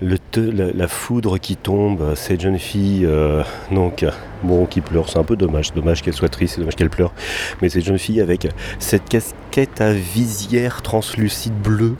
la, 0.00 0.88
foudre 0.88 1.38
qui 1.38 1.56
tombe, 1.56 2.14
cette 2.14 2.40
jeune 2.40 2.58
fille, 2.58 3.04
euh, 3.04 3.42
donc, 3.72 4.04
bon, 4.42 4.66
qui 4.66 4.80
pleure, 4.80 5.08
c'est 5.08 5.18
un 5.18 5.24
peu 5.24 5.36
dommage, 5.36 5.72
dommage 5.72 6.02
qu'elle 6.02 6.14
soit 6.14 6.28
triste, 6.28 6.54
c'est 6.54 6.60
dommage 6.60 6.76
qu'elle 6.76 6.90
pleure, 6.90 7.12
mais 7.60 7.68
cette 7.68 7.84
jeune 7.84 7.98
fille 7.98 8.20
avec 8.20 8.48
cette 8.78 9.08
casquette 9.08 9.80
à 9.80 9.92
visière 9.92 10.82
translucide 10.82 11.54
bleue, 11.54 11.96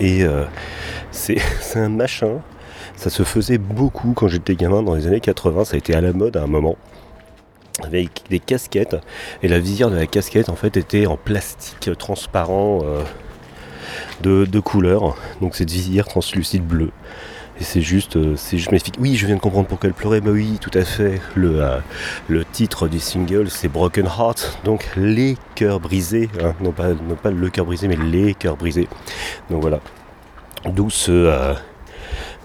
et 0.00 0.24
euh, 0.24 0.44
c'est 1.10 1.38
un 1.74 1.88
machin, 1.88 2.40
ça 2.96 3.10
se 3.10 3.22
faisait 3.22 3.58
beaucoup 3.58 4.14
quand 4.14 4.28
j'étais 4.28 4.54
gamin 4.54 4.82
dans 4.82 4.94
les 4.94 5.06
années 5.06 5.20
80, 5.20 5.64
ça 5.64 5.74
a 5.74 5.78
été 5.78 5.94
à 5.94 6.00
la 6.00 6.12
mode 6.12 6.36
à 6.36 6.42
un 6.42 6.46
moment 6.46 6.76
avec 7.82 8.24
des 8.30 8.38
casquettes 8.38 8.96
et 9.42 9.48
la 9.48 9.58
visière 9.58 9.90
de 9.90 9.96
la 9.96 10.06
casquette 10.06 10.48
en 10.48 10.56
fait 10.56 10.76
était 10.76 11.06
en 11.06 11.16
plastique 11.16 11.90
transparent 11.98 12.80
euh, 12.84 13.02
de, 14.22 14.60
couleur 14.60 15.16
donc 15.40 15.54
cette 15.54 15.70
visière 15.70 16.06
translucide 16.06 16.64
bleue 16.66 16.90
et 17.60 17.64
c'est 17.64 17.82
juste, 17.82 18.16
euh, 18.16 18.34
c'est 18.34 18.56
juste 18.56 18.70
magnifique. 18.70 18.94
Oui, 18.98 19.14
je 19.14 19.26
viens 19.26 19.36
de 19.36 19.40
comprendre 19.40 19.68
pourquoi 19.68 19.88
elle 19.88 19.94
pleurait. 19.94 20.22
Mais 20.22 20.30
oui, 20.30 20.58
tout 20.58 20.70
à 20.72 20.84
fait. 20.84 21.20
Le, 21.34 21.62
euh, 21.62 21.78
le 22.26 22.46
titre 22.46 22.88
du 22.88 22.98
single, 22.98 23.50
c'est 23.50 23.68
Broken 23.68 24.06
Heart. 24.06 24.58
Donc 24.64 24.88
les 24.96 25.36
cœurs 25.54 25.78
brisés. 25.78 26.30
Hein. 26.42 26.54
Non, 26.60 26.72
pas, 26.72 26.88
non 26.88 27.14
pas 27.14 27.30
le 27.30 27.50
cœur 27.50 27.66
brisé, 27.66 27.88
mais 27.88 27.96
les 27.96 28.32
cœurs 28.32 28.56
brisés. 28.56 28.88
Donc 29.50 29.60
voilà. 29.60 29.80
D'où 30.64 30.88
ce. 30.88 31.54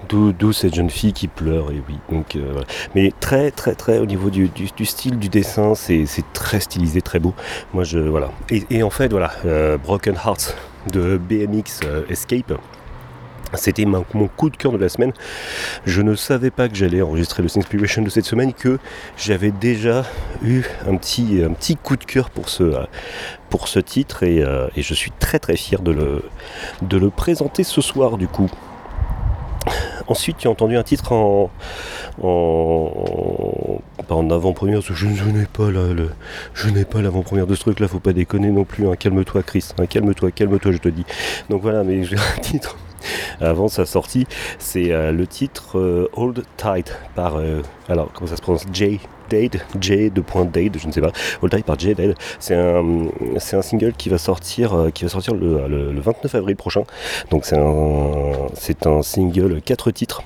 D'où 0.09 0.53
cette 0.53 0.75
jeune 0.75 0.89
fille 0.89 1.13
qui 1.13 1.27
pleure, 1.27 1.71
et 1.71 1.81
oui. 1.87 1.95
Donc, 2.09 2.35
voilà. 2.35 2.67
Mais 2.95 3.11
très, 3.19 3.51
très, 3.51 3.75
très, 3.75 3.99
au 3.99 4.05
niveau 4.05 4.29
du, 4.29 4.49
style 4.85 5.19
du 5.19 5.29
dessin, 5.29 5.75
c'est 5.75 6.05
très 6.33 6.59
stylisé, 6.59 7.01
très 7.01 7.19
beau. 7.19 7.33
Moi, 7.73 7.83
je. 7.83 7.99
Voilà. 7.99 8.31
Et, 8.49 8.63
et 8.69 8.83
en 8.83 8.89
fait, 8.89 9.09
voilà, 9.09 9.31
Broken 9.83 10.15
Heart 10.15 10.55
de 10.91 11.17
BMX 11.17 11.81
Escape. 12.09 12.53
C'était 13.53 13.85
mon 13.85 14.03
coup 14.35 14.49
de 14.49 14.57
cœur 14.57 14.73
de 14.73 14.77
la 14.77 14.89
semaine. 14.89 15.13
Je 15.85 16.01
ne 16.01 16.15
savais 16.15 16.51
pas 16.51 16.67
que 16.67 16.75
j'allais 16.75 17.01
enregistrer 17.01 17.43
le 17.43 17.57
Inspiration 17.57 18.01
de 18.01 18.09
cette 18.09 18.25
semaine, 18.25 18.53
que 18.53 18.77
j'avais 19.17 19.51
déjà 19.51 20.05
eu 20.43 20.63
un 20.85 20.97
petit, 20.97 21.41
un 21.43 21.53
petit 21.53 21.77
coup 21.77 21.95
de 21.95 22.03
cœur 22.03 22.29
pour 22.29 22.49
ce, 22.49 22.73
pour 23.49 23.67
ce 23.69 23.79
titre 23.79 24.23
et, 24.23 24.43
euh, 24.43 24.67
je 24.75 24.93
suis 24.93 25.11
très 25.11 25.39
très 25.39 25.55
fier 25.55 25.81
de 25.81 25.91
le, 25.91 26.23
de 26.81 26.97
le 26.97 27.09
présenter 27.09 27.63
ce 27.63 27.81
soir 27.81 28.17
du 28.17 28.27
coup. 28.27 28.51
Ensuite, 30.07 30.37
tu 30.37 30.47
as 30.47 30.51
entendu 30.51 30.77
un 30.77 30.83
titre 30.83 31.11
en, 31.11 31.49
en, 32.21 33.81
en 34.09 34.29
avant-première, 34.29 34.79
que 34.79 34.93
je, 34.93 35.05
n'ai 35.07 35.45
pas 35.45 35.69
le, 35.69 36.09
je 36.53 36.69
n'ai 36.69 36.85
pas 36.85 37.01
l'avant-première 37.01 37.47
de 37.47 37.55
ce 37.55 37.61
truc-là, 37.61 37.87
faut 37.87 37.99
pas 37.99 38.13
déconner 38.13 38.49
non 38.49 38.63
plus. 38.63 38.87
Hein. 38.87 38.95
Calme-toi, 38.97 39.43
Chris. 39.43 39.69
Hein. 39.77 39.85
calme-toi, 39.85 40.31
calme-toi, 40.31 40.71
je 40.71 40.77
te 40.77 40.89
dis. 40.89 41.05
Donc 41.49 41.61
voilà, 41.61 41.83
mais 41.83 42.03
j'ai 42.03 42.17
un 42.17 42.41
titre 42.41 42.77
avant 43.41 43.67
sa 43.67 43.85
sortie. 43.85 44.25
C'est 44.59 44.91
euh, 44.91 45.11
le 45.11 45.27
titre 45.27 45.77
euh, 45.77 46.09
Old 46.13 46.43
Tide 46.57 46.89
par, 47.15 47.37
euh, 47.37 47.61
alors 47.89 48.11
comment 48.13 48.29
ça 48.29 48.37
se 48.37 48.41
prononce? 48.41 48.65
J. 48.71 48.99
Dade, 49.29 49.61
J 49.81 50.09
de 50.09 50.21
point 50.21 50.45
Dade, 50.45 50.77
je 50.79 50.87
ne 50.87 50.91
sais 50.93 51.01
pas, 51.01 51.11
Old 51.41 51.51
Tide 51.51 51.65
par 51.65 51.77
J 51.77 51.93
Dade. 51.95 52.15
C'est 52.39 52.55
un, 52.55 53.09
c'est 53.39 53.57
un 53.57 53.61
single 53.61 53.93
qui 53.93 54.07
va 54.07 54.17
sortir, 54.17 54.87
qui 54.93 55.03
va 55.03 55.09
sortir 55.09 55.33
le, 55.33 55.67
le 55.67 55.99
29 55.99 56.33
avril 56.35 56.55
prochain. 56.55 56.83
Donc 57.29 57.45
c'est 57.45 57.57
un, 57.57 58.31
c'est 58.53 58.87
un 58.87 59.01
single 59.01 59.61
4 59.61 59.91
titres 59.91 60.23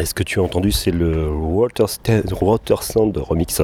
et 0.00 0.06
ce 0.06 0.14
que 0.14 0.24
tu 0.24 0.40
as 0.40 0.42
entendu, 0.42 0.72
c'est 0.72 0.90
le 0.90 1.28
Water, 1.28 1.88
Sound 2.82 3.16
remix. 3.16 3.62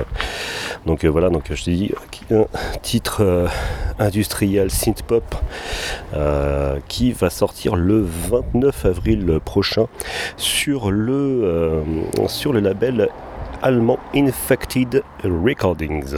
Donc 0.86 1.04
euh, 1.04 1.08
voilà, 1.08 1.28
donc 1.28 1.52
je 1.52 1.64
te 1.64 1.70
dis 1.70 1.92
un 2.30 2.46
titre 2.82 3.22
euh, 3.22 3.48
industriel 3.98 4.70
synth 4.70 5.02
pop 5.02 5.24
euh, 6.14 6.78
qui 6.86 7.10
va 7.10 7.30
sortir 7.30 7.74
le 7.74 8.06
29 8.30 8.84
avril 8.84 9.40
prochain 9.44 9.86
sur 10.36 10.92
le, 10.92 11.82
sur 12.28 12.52
le 12.52 12.60
label 12.60 13.08
allemand 13.62 13.98
Infected 14.14 15.02
Recordings. 15.24 16.16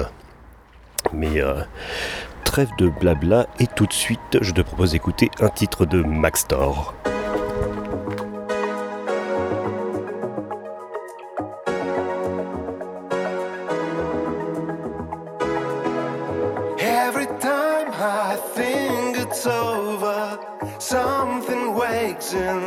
Mais 1.15 1.43
trêve 2.45 2.69
de 2.79 2.89
blabla 2.89 3.47
et 3.59 3.67
tout 3.67 3.87
de 3.87 3.93
suite, 3.95 4.39
je 4.43 4.53
te 4.53 4.61
propose 4.61 4.93
d'écouter 4.93 5.31
un 5.41 5.49
titre 5.49 5.87
de 5.87 6.03
Max 6.03 6.47
Thor. 6.47 6.95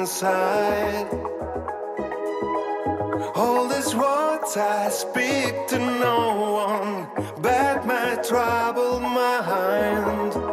Inside. 0.05 1.09
All 3.33 3.67
this 3.67 3.95
words 3.95 4.55
I 4.55 4.89
speak 4.89 5.65
to 5.69 5.79
no 5.79 6.19
one, 6.69 7.09
but 7.41 7.87
my 7.87 8.15
troubled 8.21 9.01
mind. 9.01 10.44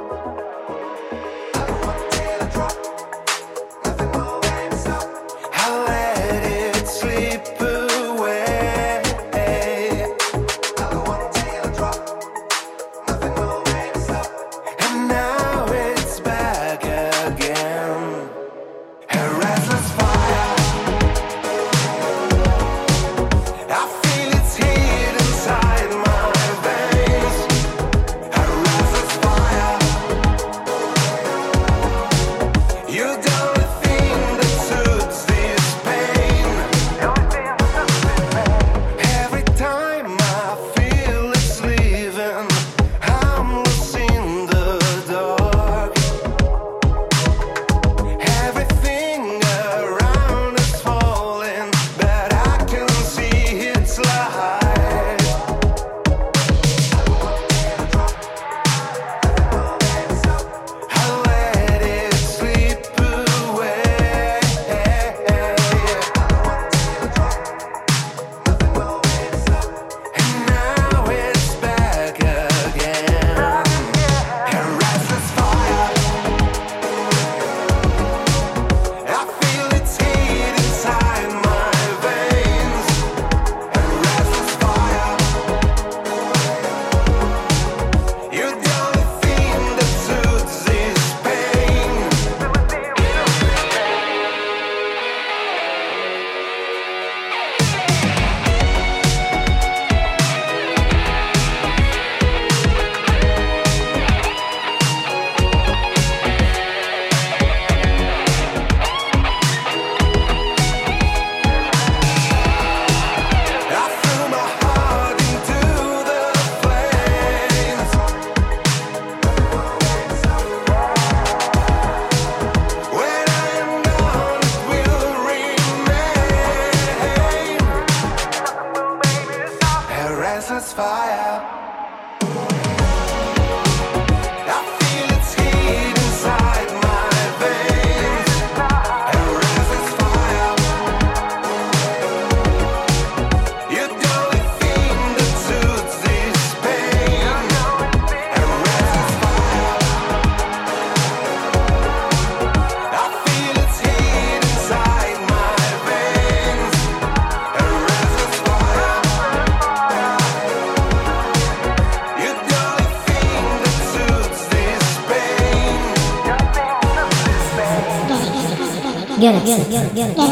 Galaxy, 169.94 170.31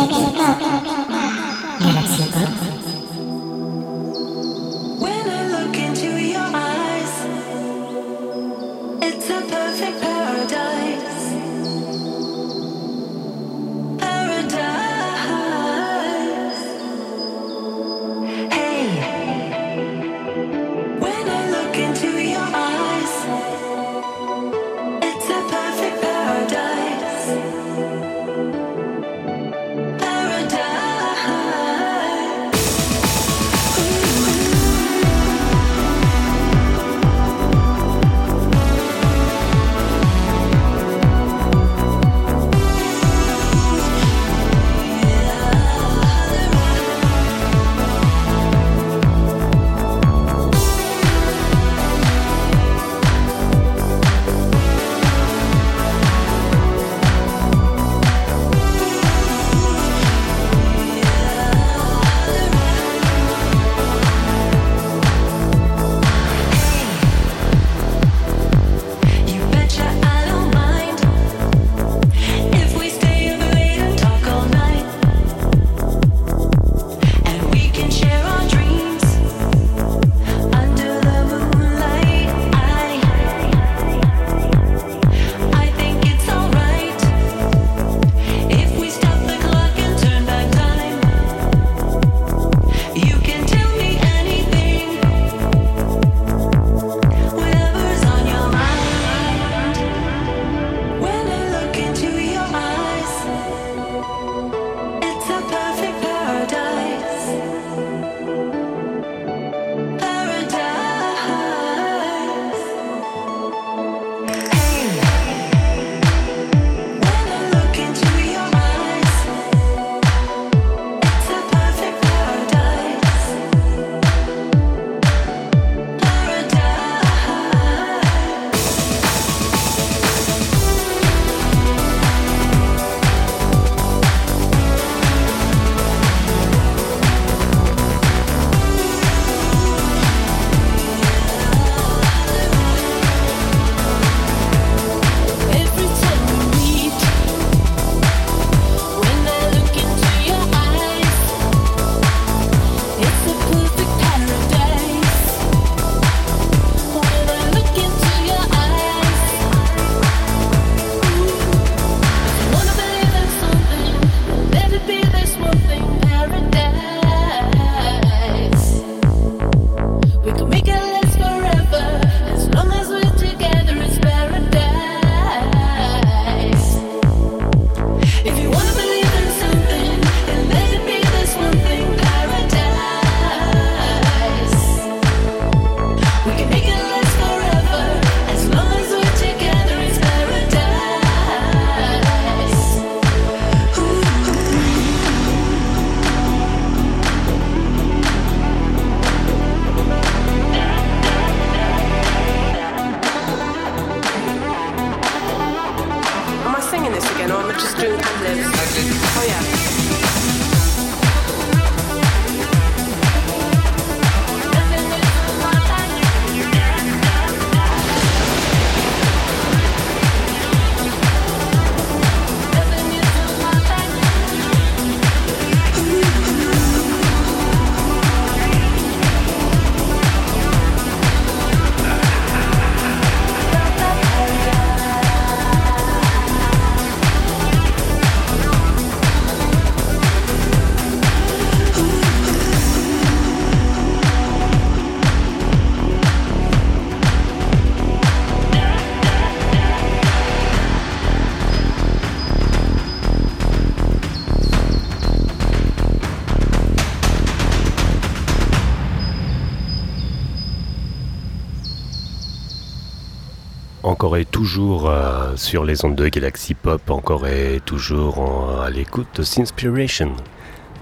toujours 264.52 264.90
euh, 264.90 265.36
sur 265.36 265.64
les 265.64 265.84
ondes 265.84 265.94
de 265.94 266.08
Galaxy 266.08 266.54
Pop, 266.54 266.90
encore 266.90 267.28
et 267.28 267.60
toujours 267.64 268.60
à 268.60 268.68
l'écoute 268.68 269.06
de 269.14 269.22
Sinspiration. 269.22 270.16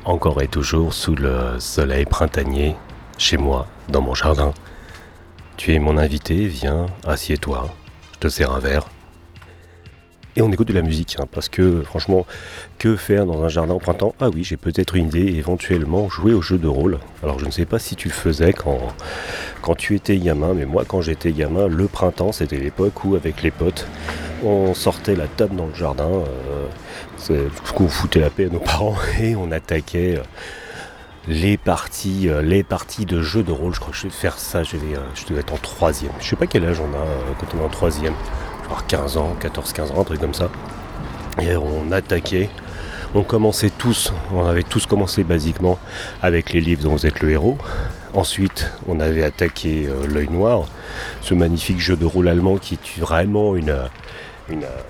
Encore 0.07 0.41
et 0.41 0.49
toujours 0.49 0.95
sous 0.95 1.15
le 1.15 1.61
soleil 1.61 2.07
printanier, 2.07 2.77
chez 3.19 3.37
moi, 3.37 3.67
dans 3.91 4.01
mon 4.01 4.15
jardin. 4.15 4.55
Tu 5.59 5.75
es 5.75 5.79
mon 5.81 5.99
invité, 5.99 6.47
viens, 6.47 6.87
assieds-toi, 7.07 7.69
je 8.15 8.19
te 8.21 8.29
sers 8.29 8.51
un 8.51 8.59
verre. 8.59 8.87
Et 10.35 10.41
on 10.41 10.51
écoute 10.51 10.69
de 10.69 10.73
la 10.73 10.83
musique, 10.83 11.17
hein, 11.21 11.27
parce 11.31 11.51
que 11.51 11.83
franchement, 11.83 12.25
que 12.79 12.97
faire 12.97 13.27
dans 13.27 13.43
un 13.43 13.49
jardin 13.49 13.75
au 13.75 13.81
printemps? 13.81 14.15
Ah 14.19 14.31
oui, 14.31 14.45
j'ai 14.45 14.57
peut-être 14.57 14.95
une 14.95 15.09
idée, 15.09 15.35
éventuellement 15.37 16.09
jouer 16.09 16.33
au 16.33 16.41
jeu 16.41 16.57
de 16.57 16.69
rôle. 16.69 17.01
Alors 17.23 17.39
je 17.39 17.45
ne 17.45 17.51
sais 17.51 17.67
pas 17.67 17.79
si 17.79 17.97
tu 17.97 18.09
le 18.09 18.15
faisais 18.15 18.55
quand, 18.55 18.79
quand 19.69 19.75
tu 19.75 19.95
étais 19.95 20.17
gamin, 20.17 20.55
mais 20.55 20.65
moi 20.65 20.85
quand 20.89 21.03
j'étais 21.03 21.31
gamin, 21.31 21.69
le 21.69 21.89
printemps 21.89 22.33
c'était 22.33 22.57
l'époque 22.57 23.05
où 23.05 23.17
avec 23.17 23.43
les 23.43 23.51
potes, 23.51 23.87
on 24.43 24.73
sortait 24.73 25.15
la 25.15 25.27
table 25.27 25.57
dans 25.57 25.67
le 25.67 25.75
jardin, 25.75 26.09
euh, 27.29 27.49
qu'on 27.75 27.87
foutait 27.87 28.21
la 28.21 28.31
paix 28.31 28.47
à 28.47 28.49
nos 28.49 28.61
parents 28.61 28.97
et 29.21 29.37
on 29.37 29.53
attaquait 29.53 30.17
euh, 30.17 30.23
les 31.27 31.59
parties, 31.59 32.31
euh, 32.31 32.41
les 32.41 32.63
parties 32.63 33.05
de 33.05 33.21
jeux 33.21 33.43
de 33.43 33.53
rôle. 33.53 33.75
Je 33.75 33.81
crois 33.81 33.93
que 33.93 33.99
je 33.99 34.05
vais 34.05 34.09
faire 34.09 34.39
ça, 34.39 34.63
je, 34.63 34.79
vais, 34.79 34.97
euh, 34.97 35.01
je 35.15 35.27
devais 35.27 35.41
être 35.41 35.53
en 35.53 35.59
troisième. 35.59 36.13
Je 36.19 36.31
sais 36.31 36.37
pas 36.37 36.47
quel 36.47 36.65
âge 36.65 36.81
on 36.81 36.89
a 36.97 37.05
quand 37.39 37.55
on 37.55 37.61
est 37.61 37.67
en 37.67 37.69
troisième. 37.69 38.15
Avoir 38.65 38.87
15 38.87 39.19
ans, 39.19 39.37
14-15 39.39 39.93
ans, 39.93 40.01
un 40.01 40.05
truc 40.05 40.19
comme 40.19 40.33
ça. 40.33 40.49
Et 41.43 41.55
on 41.59 41.93
attaquait. 41.93 42.49
On 43.15 43.23
commençait 43.23 43.71
tous, 43.71 44.15
on 44.33 44.47
avait 44.47 44.63
tous 44.63 44.87
commencé 44.87 45.25
basiquement 45.25 45.79
avec 46.23 46.55
les 46.55 46.61
livres 46.63 46.85
dont 46.85 46.93
vous 46.93 47.07
êtes 47.07 47.21
le 47.21 47.31
héros. 47.33 47.59
Ensuite, 48.15 48.71
on 48.87 49.01
avait 49.01 49.23
attaqué 49.23 49.87
euh, 49.87 50.07
l'œil 50.07 50.31
noir, 50.31 50.67
ce 51.21 51.35
magnifique 51.35 51.79
jeu 51.79 51.97
de 51.97 52.07
rôle 52.07 52.29
allemand 52.29 52.57
qui 52.57 52.75
est 52.75 53.01
vraiment 53.01 53.55
une, 53.55 53.71
euh, 53.71 53.87
euh, 54.51 54.81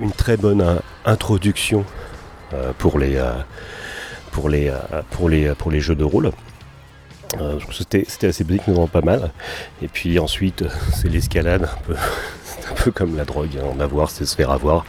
une 0.00 0.12
très 0.12 0.36
bonne 0.36 0.80
introduction 1.04 1.84
pour, 2.78 2.98
les, 2.98 3.18
pour, 4.30 4.48
les, 4.48 4.72
pour, 5.10 5.28
les, 5.28 5.54
pour 5.54 5.70
les 5.70 5.80
jeux 5.80 5.94
de 5.94 6.04
rôle. 6.04 6.30
C'était 7.72 8.26
assez 8.26 8.44
basique, 8.44 8.62
mais 8.66 8.74
vraiment 8.74 8.88
pas 8.88 9.00
mal. 9.00 9.30
Et 9.80 9.88
puis 9.88 10.18
ensuite, 10.18 10.64
c'est 10.94 11.08
l'escalade, 11.08 11.64
un 11.64 11.82
peu, 11.86 11.94
un 12.70 12.74
peu 12.74 12.90
comme 12.90 13.16
la 13.16 13.24
drogue, 13.24 13.58
hein, 13.58 13.64
en 13.74 13.80
avoir, 13.80 14.10
c'est 14.10 14.26
se 14.26 14.36
faire 14.36 14.50
avoir. 14.50 14.84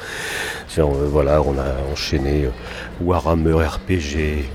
Voilà, 0.78 1.41
on 1.41 1.57
a 1.57 1.91
enchaîné 1.91 2.49
Warhammer 3.01 3.65
RPG, 3.65 4.45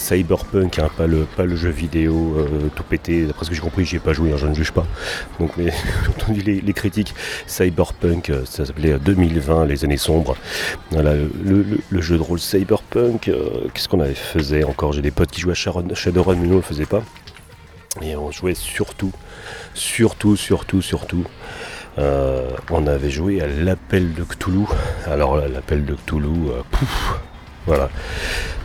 Cyberpunk, 0.00 0.78
hein, 0.78 0.88
pas, 0.96 1.06
le, 1.06 1.56
jeu 1.56 1.70
vidéo 1.70 2.36
euh, 2.38 2.68
tout 2.74 2.82
pété. 2.82 3.26
D'après 3.26 3.44
ce 3.44 3.50
que 3.50 3.54
j'ai 3.54 3.60
compris, 3.60 3.84
j'y 3.84 3.96
ai 3.96 4.00
pas 4.00 4.12
joué, 4.12 4.32
hein, 4.32 4.36
je 4.38 4.46
ne 4.46 4.54
juge 4.54 4.72
pas. 4.72 4.86
Donc, 5.38 5.52
mais 5.56 5.66
j'ai 6.02 6.08
entendu 6.08 6.40
les, 6.40 6.72
critiques. 6.72 7.14
Cyberpunk, 7.46 8.30
euh, 8.30 8.44
ça 8.46 8.64
s'appelait 8.64 8.92
euh, 8.92 8.98
2020, 8.98 9.66
les 9.66 9.84
années 9.84 9.98
sombres. 9.98 10.36
Voilà, 10.90 11.14
le, 11.14 12.00
jeu 12.00 12.16
de 12.16 12.22
rôle 12.22 12.40
Cyberpunk, 12.40 13.28
euh, 13.28 13.68
qu'est-ce 13.74 13.88
qu'on 13.88 14.00
avait 14.00 14.14
faisait 14.14 14.64
encore? 14.64 14.92
J'ai 14.92 15.02
des 15.02 15.10
potes 15.10 15.30
qui 15.30 15.40
jouaient 15.40 15.52
à 15.52 15.94
Shadowrun, 15.94 16.36
mais 16.36 16.46
nous 16.46 16.54
on 16.54 16.56
le 16.56 16.62
faisait 16.62 16.86
pas. 16.86 17.02
Et 18.02 18.16
on 18.16 18.30
jouait 18.30 18.54
surtout, 18.54 19.12
surtout, 19.74 20.36
surtout, 20.36 20.80
surtout. 20.80 21.24
euh, 21.98 22.50
on 22.70 22.86
avait 22.86 23.10
joué 23.10 23.40
à 23.42 23.46
l'appel 23.46 24.14
de 24.14 24.22
Cthulhu. 24.22 24.64
Alors 25.06 25.36
l'appel 25.36 25.84
de 25.84 25.94
Cthulhu, 25.94 26.48
euh, 26.48 26.62
pouf, 26.70 27.20
voilà. 27.70 27.88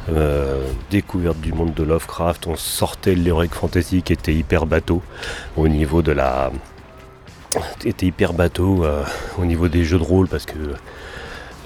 Euh, 0.10 0.68
découverte 0.90 1.40
du 1.40 1.54
monde 1.54 1.76
de 1.76 1.84
Lovecraft, 1.84 2.48
on 2.48 2.56
sortait 2.56 3.14
l'Heroic 3.14 3.50
Fantasy 3.52 4.02
qui 4.02 4.14
était 4.14 4.34
hyper 4.34 4.66
bateau 4.66 5.04
au 5.58 5.68
niveau 5.68 6.02
de 6.02 6.12
la. 6.12 6.52
était 7.84 8.08
hyper 8.08 8.34
bateau 8.34 8.84
euh, 8.84 9.04
au 9.38 9.46
niveau 9.46 9.68
des 9.68 9.84
jeux 9.84 10.00
de 10.00 10.04
rôle 10.04 10.28
parce 10.28 10.48
que 10.48 10.58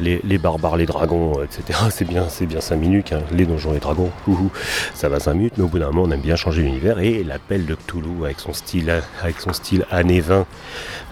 les, 0.02 0.38
barbares, 0.38 0.76
les 0.76 0.86
dragons, 0.86 1.40
euh, 1.40 1.46
etc. 1.46 1.80
C'est 1.92 2.06
bien, 2.06 2.28
c'est 2.30 2.46
bien 2.46 2.62
5 2.62 2.76
minutes, 2.76 3.14
hein. 3.14 3.22
les 3.32 3.46
donjons, 3.46 3.72
les 3.72 3.80
dragons, 3.80 4.12
ça 4.94 5.08
va 5.08 5.20
5 5.20 5.34
minutes, 5.34 5.54
mais 5.58 5.64
au 5.64 5.68
bout 5.68 5.80
d'un 5.80 5.88
moment 5.88 6.04
on 6.04 6.12
aime 6.12 6.22
bien 6.22 6.36
changer 6.36 6.62
l'univers 6.62 7.00
et 7.00 7.24
l'appel 7.24 7.66
de 7.66 7.76
Cthulhu 7.76 8.26
avec 8.26 8.40
son 8.40 8.54
style, 8.54 9.02
avec 9.22 9.40
son 9.40 9.54
style 9.54 9.86
années 9.92 10.22
20, 10.22 10.46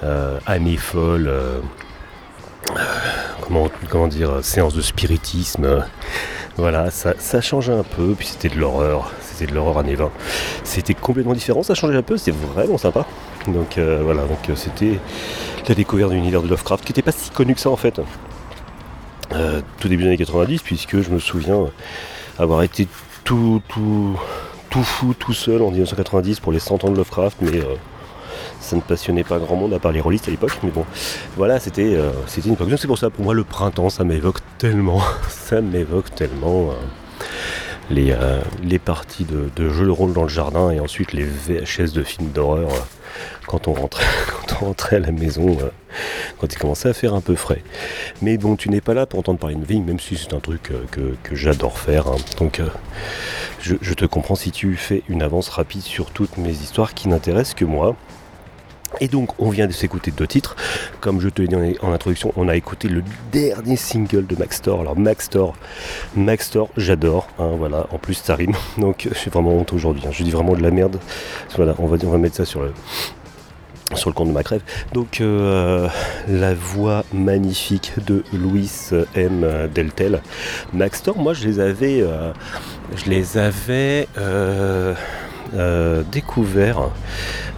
euh, 0.04 0.40
années 0.46 0.78
comment, 3.42 3.68
comment 3.90 4.08
dire, 4.08 4.32
euh, 4.32 4.42
séance 4.42 4.74
de 4.74 4.82
spiritisme, 4.82 5.66
euh, 5.66 5.80
voilà, 6.58 6.90
ça, 6.90 7.14
ça 7.20 7.40
changeait 7.40 7.74
un 7.74 7.84
peu, 7.84 8.16
puis 8.18 8.28
c'était 8.28 8.50
de 8.50 8.60
l'horreur, 8.60 9.12
c'était 9.22 9.46
de 9.52 9.56
l'horreur 9.56 9.78
années 9.78 9.94
20. 9.94 10.12
C'était 10.64 10.96
complètement 10.96 11.34
différent, 11.34 11.62
ça 11.62 11.76
changeait 11.76 11.96
un 11.96 12.02
peu, 12.02 12.18
c'était 12.18 12.36
vraiment 12.54 12.80
sympa. 12.80 13.06
Donc 13.48 13.78
euh, 13.78 14.02
voilà, 14.04 14.24
donc 14.24 14.50
euh, 14.50 14.56
c'était 14.56 15.00
la 15.68 15.76
découverte 15.76 16.10
de 16.10 16.16
l'univers 16.16 16.42
de 16.42 16.48
Lovecraft 16.48 16.84
qui 16.84 16.92
n'était 16.92 17.04
pas 17.04 17.12
si 17.12 17.30
connu 17.30 17.54
que 17.54 17.62
ça 17.62 17.70
en 17.70 17.76
fait. 17.76 18.02
Euh, 19.34 19.62
tout 19.80 19.88
début 19.88 20.04
des 20.04 20.10
années 20.10 20.18
90, 20.18 20.62
puisque 20.64 21.02
je 21.02 21.10
me 21.12 21.20
souviens 21.20 21.68
avoir 22.40 22.64
été 22.64 22.88
tout, 23.24 23.62
tout, 23.68 24.18
tout 24.70 24.84
fou 24.84 25.14
tout 25.14 25.34
seul 25.34 25.62
en 25.62 25.70
1990 25.70 26.40
pour 26.40 26.52
les 26.52 26.60
100 26.60 26.86
ans 26.86 26.90
de 26.90 26.96
Lovecraft, 26.98 27.38
mais 27.42 27.60
euh, 27.60 27.76
ça 28.68 28.76
ne 28.76 28.82
passionnait 28.82 29.24
pas 29.24 29.40
grand 29.40 29.56
monde 29.56 29.74
à 29.74 29.80
part 29.80 29.92
les 29.92 30.02
rôlistes 30.02 30.28
à 30.28 30.32
l'époque. 30.32 30.58
Mais 30.64 30.70
bon, 30.72 30.86
voilà, 31.36 31.60
c'était 31.60 31.96
euh, 31.96 32.12
une 32.46 32.54
époque. 32.54 32.70
Donc 32.70 32.80
c'est 32.80 32.88
pour 32.88 32.98
ça, 32.98 33.10
pour 33.10 33.24
moi, 33.24 33.34
le 33.34 33.44
printemps, 33.44 33.90
ça 33.90 34.04
m'évoque 34.04 34.40
tellement, 34.58 35.02
ça 35.30 35.62
m'évoque 35.62 36.14
tellement. 36.16 36.72
euh, 36.72 36.74
les, 37.90 38.12
euh, 38.12 38.42
les 38.64 38.80
parties 38.80 39.26
de, 39.26 39.70
jeux 39.70 39.86
de 39.86 39.90
rôle 39.92 40.12
dans 40.12 40.24
le 40.24 40.28
jardin 40.30 40.72
et 40.72 40.82
ensuite 40.82 41.14
les 41.14 41.24
VHS 41.24 41.94
de 41.94 42.04
films 42.04 42.32
d'horreur 42.32 42.70
quand 43.48 43.70
on 43.70 43.74
rentrait 43.74 44.04
quand 44.48 44.58
on 44.62 44.66
rentrait 44.66 44.98
à 44.98 45.00
la 45.00 45.14
maison 45.14 45.58
quand 46.38 46.52
il 46.54 46.58
commençait 46.58 46.90
à 46.90 46.94
faire 46.94 47.14
un 47.14 47.22
peu 47.22 47.36
frais. 47.36 47.64
Mais 48.22 48.38
bon, 48.38 48.58
tu 48.58 48.70
n'es 48.70 48.82
pas 48.82 48.94
là 48.94 49.06
pour 49.06 49.20
entendre 49.20 49.40
parler 49.40 49.56
de 49.56 49.64
Ving, 49.66 49.86
même 49.86 50.02
si 50.02 50.18
c'est 50.18 50.34
un 50.34 50.42
truc 50.42 50.64
que, 50.92 51.16
que 51.24 51.36
j'adore 51.36 51.80
faire. 51.80 52.08
hein. 52.08 52.18
Donc, 52.40 52.62
je, 53.62 53.76
je 53.82 53.94
te 53.94 54.04
comprends 54.06 54.36
si 54.36 54.52
tu 54.52 54.76
fais 54.76 55.04
une 55.08 55.22
avance 55.22 55.48
rapide 55.48 55.82
sur 55.82 56.12
toutes 56.12 56.38
mes 56.38 56.52
histoires 56.52 56.94
qui 56.94 57.08
n'intéressent 57.08 57.56
que 57.56 57.66
moi. 57.66 57.96
Et 59.02 59.08
donc, 59.08 59.40
on 59.40 59.50
vient 59.50 59.68
de 59.68 59.72
s'écouter 59.74 60.12
deux 60.12 60.28
titres. 60.28 60.56
Comme 61.02 61.22
je 61.22 61.30
te 61.30 61.42
l'ai 61.42 61.48
dit 61.48 61.56
en, 61.82 61.92
introduction, 61.92 62.34
on 62.36 62.48
a 62.48 62.56
écouté 62.56 62.88
le 62.88 63.04
dernier 63.32 63.76
single 63.76 64.26
de 64.26 64.36
Maxtor. 64.36 64.82
Alors, 64.82 64.98
Maxtor, 64.98 65.56
Maxtor, 66.16 66.70
j'adore. 66.78 67.28
hein, 67.40 67.52
voilà, 67.58 67.88
en 67.92 67.98
plus, 67.98 68.16
ça 68.16 68.36
rime. 68.36 68.54
Donc, 68.78 69.08
j'ai 69.14 69.30
vraiment 69.30 69.56
honte 69.56 69.74
aujourd'hui. 69.74 70.04
hein. 70.06 70.12
Je 70.12 70.24
dis 70.24 70.32
vraiment 70.32 70.54
de 70.54 70.62
la 70.62 70.72
merde. 70.72 70.98
Voilà, 71.56 71.76
on 71.80 71.88
va, 71.88 71.98
on 72.04 72.10
va 72.10 72.18
mettre 72.18 72.36
ça 72.36 72.46
sur 72.46 72.62
le, 72.62 72.74
sur 73.96 74.10
le 74.10 74.14
compte 74.14 74.28
de 74.28 74.34
ma 74.34 74.44
crève. 74.44 74.62
Donc 74.94 75.22
euh, 75.22 75.88
la 76.28 76.54
voix 76.54 77.04
magnifique 77.14 77.94
de 78.06 78.24
Louis 78.34 78.70
M. 79.16 79.70
Deltel. 79.74 80.22
Maxtor, 80.74 81.18
moi 81.18 81.34
je 81.34 81.48
les 81.48 81.60
avais, 81.60 82.02
euh, 82.02 82.32
je 82.96 83.10
les 83.10 83.38
avais 83.38 84.08
euh, 84.18 84.94
euh, 85.54 86.04
découverts. 86.12 86.90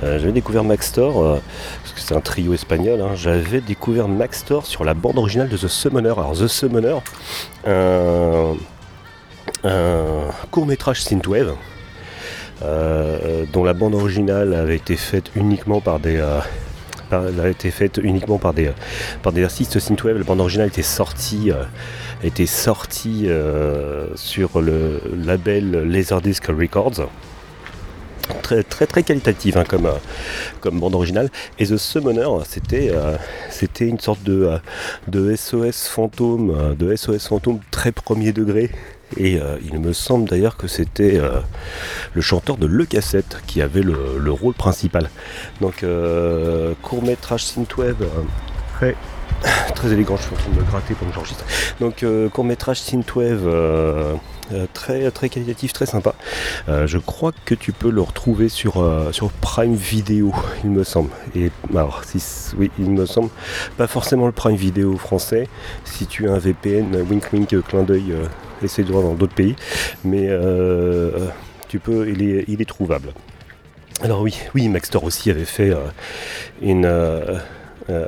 Euh, 0.03 0.19
J'avais 0.19 0.31
découvert 0.31 0.63
Maxtor, 0.63 1.21
euh, 1.23 1.39
parce 1.81 1.93
que 1.93 1.99
c'est 1.99 2.15
un 2.15 2.21
trio 2.21 2.53
espagnol. 2.53 3.01
hein. 3.01 3.15
J'avais 3.15 3.61
découvert 3.61 4.07
Maxtor 4.07 4.65
sur 4.65 4.83
la 4.83 4.93
bande 4.93 5.17
originale 5.17 5.49
de 5.49 5.57
The 5.57 5.67
Summoner. 5.67 6.11
Alors 6.11 6.33
The 6.33 6.47
Summoner, 6.47 6.97
un, 7.65 8.55
court 10.51 10.65
métrage 10.65 11.01
synthwave. 11.01 11.53
euh, 12.61 13.45
dont 13.53 13.63
la 13.63 13.73
bande 13.73 13.95
originale 13.95 14.53
avait 14.53 14.75
été 14.75 14.95
faite 14.97 15.31
uniquement 15.35 15.79
par 15.81 15.99
des 15.99 16.21
été 17.49 17.71
faite 17.71 17.99
uniquement 18.03 18.37
par 18.37 18.53
des 18.53 18.71
par 19.23 19.31
des 19.33 19.43
artistes 19.43 19.79
synthwave. 19.79 20.17
La 20.17 20.23
bande 20.23 20.41
originale 20.41 20.67
était 20.67 20.81
sortie 20.81 21.51
était 22.23 22.45
sortie 22.45 23.27
sur 24.15 24.61
le 24.61 25.01
label 25.25 25.89
Laserdisc 25.89 26.45
Records. 26.47 27.07
Très 28.43 28.63
très 28.63 28.87
très 28.87 29.03
qualitative 29.03 29.57
hein, 29.57 29.63
comme 29.67 29.85
euh, 29.85 29.93
comme 30.61 30.79
bande 30.79 30.95
originale. 30.95 31.29
Et 31.59 31.65
The 31.67 31.77
Summoner, 31.77 32.27
c'était 32.45 32.89
euh, 32.91 33.15
c'était 33.49 33.85
une 33.87 33.99
sorte 33.99 34.23
de 34.23 34.43
euh, 34.43 34.57
de 35.07 35.35
SOS 35.35 35.87
fantôme, 35.87 36.75
de 36.75 36.95
SOS 36.95 37.27
fantôme 37.27 37.59
très 37.71 37.91
premier 37.91 38.31
degré. 38.31 38.71
Et 39.17 39.39
euh, 39.39 39.57
il 39.71 39.79
me 39.79 39.91
semble 39.93 40.29
d'ailleurs 40.29 40.55
que 40.57 40.67
c'était 40.67 41.17
euh, 41.17 41.39
le 42.13 42.21
chanteur 42.21 42.57
de 42.57 42.67
Le 42.67 42.85
Cassette 42.85 43.37
qui 43.47 43.61
avait 43.61 43.81
le, 43.81 44.17
le 44.19 44.31
rôle 44.31 44.53
principal. 44.53 45.09
Donc 45.61 45.83
euh, 45.83 46.73
court 46.81 47.03
métrage 47.03 47.43
synthwave 47.43 48.01
euh, 48.01 48.07
très 48.77 48.95
très 49.73 49.91
élégant. 49.93 50.15
Je 50.17 50.23
suis 50.23 50.33
en 50.35 50.37
train 50.37 50.51
de 50.51 50.59
me 50.59 50.63
gratter 50.63 50.93
comme 50.93 51.11
j'enregistre. 51.13 51.45
Donc 51.79 52.03
euh, 52.03 52.29
court 52.29 52.45
métrage 52.45 52.79
synthwave 52.81 53.47
très 54.73 55.09
très 55.11 55.29
qualitatif, 55.29 55.73
très 55.73 55.85
sympa. 55.85 56.15
Euh, 56.67 56.87
je 56.87 56.97
crois 56.97 57.31
que 57.45 57.55
tu 57.55 57.71
peux 57.71 57.89
le 57.91 58.01
retrouver 58.01 58.49
sur 58.49 58.81
euh, 58.81 59.11
sur 59.11 59.29
Prime 59.31 59.75
Video, 59.75 60.33
il 60.63 60.71
me 60.71 60.83
semble. 60.83 61.09
Et 61.35 61.51
alors 61.71 62.03
si 62.03 62.21
oui, 62.57 62.71
il 62.79 62.91
me 62.91 63.05
semble 63.05 63.29
pas 63.77 63.87
forcément 63.87 64.25
le 64.25 64.31
Prime 64.31 64.55
Video 64.55 64.97
français. 64.97 65.47
Si 65.83 66.07
tu 66.07 66.27
as 66.29 66.33
un 66.33 66.39
VPN, 66.39 66.95
wink 67.09 67.31
wink, 67.33 67.53
euh, 67.53 67.61
clin 67.61 67.83
d'œil. 67.83 68.11
euh, 68.11 68.25
essayer 68.61 68.85
de 68.85 68.91
voir 68.91 69.03
dans 69.03 69.13
d'autres 69.13 69.33
pays, 69.35 69.55
mais 70.03 70.27
euh, 70.27 71.27
tu 71.69 71.79
peux, 71.79 72.09
il 72.09 72.21
est, 72.21 72.43
il 72.49 72.61
est 72.61 72.65
trouvable. 72.65 73.13
Alors 74.01 74.21
oui, 74.21 74.37
oui, 74.53 74.67
Maxtor 74.69 75.03
aussi 75.03 75.29
avait 75.29 75.45
fait 75.45 75.69
euh, 75.69 75.77
une, 76.61 76.85
euh, 76.85 77.37
euh, 77.89 78.05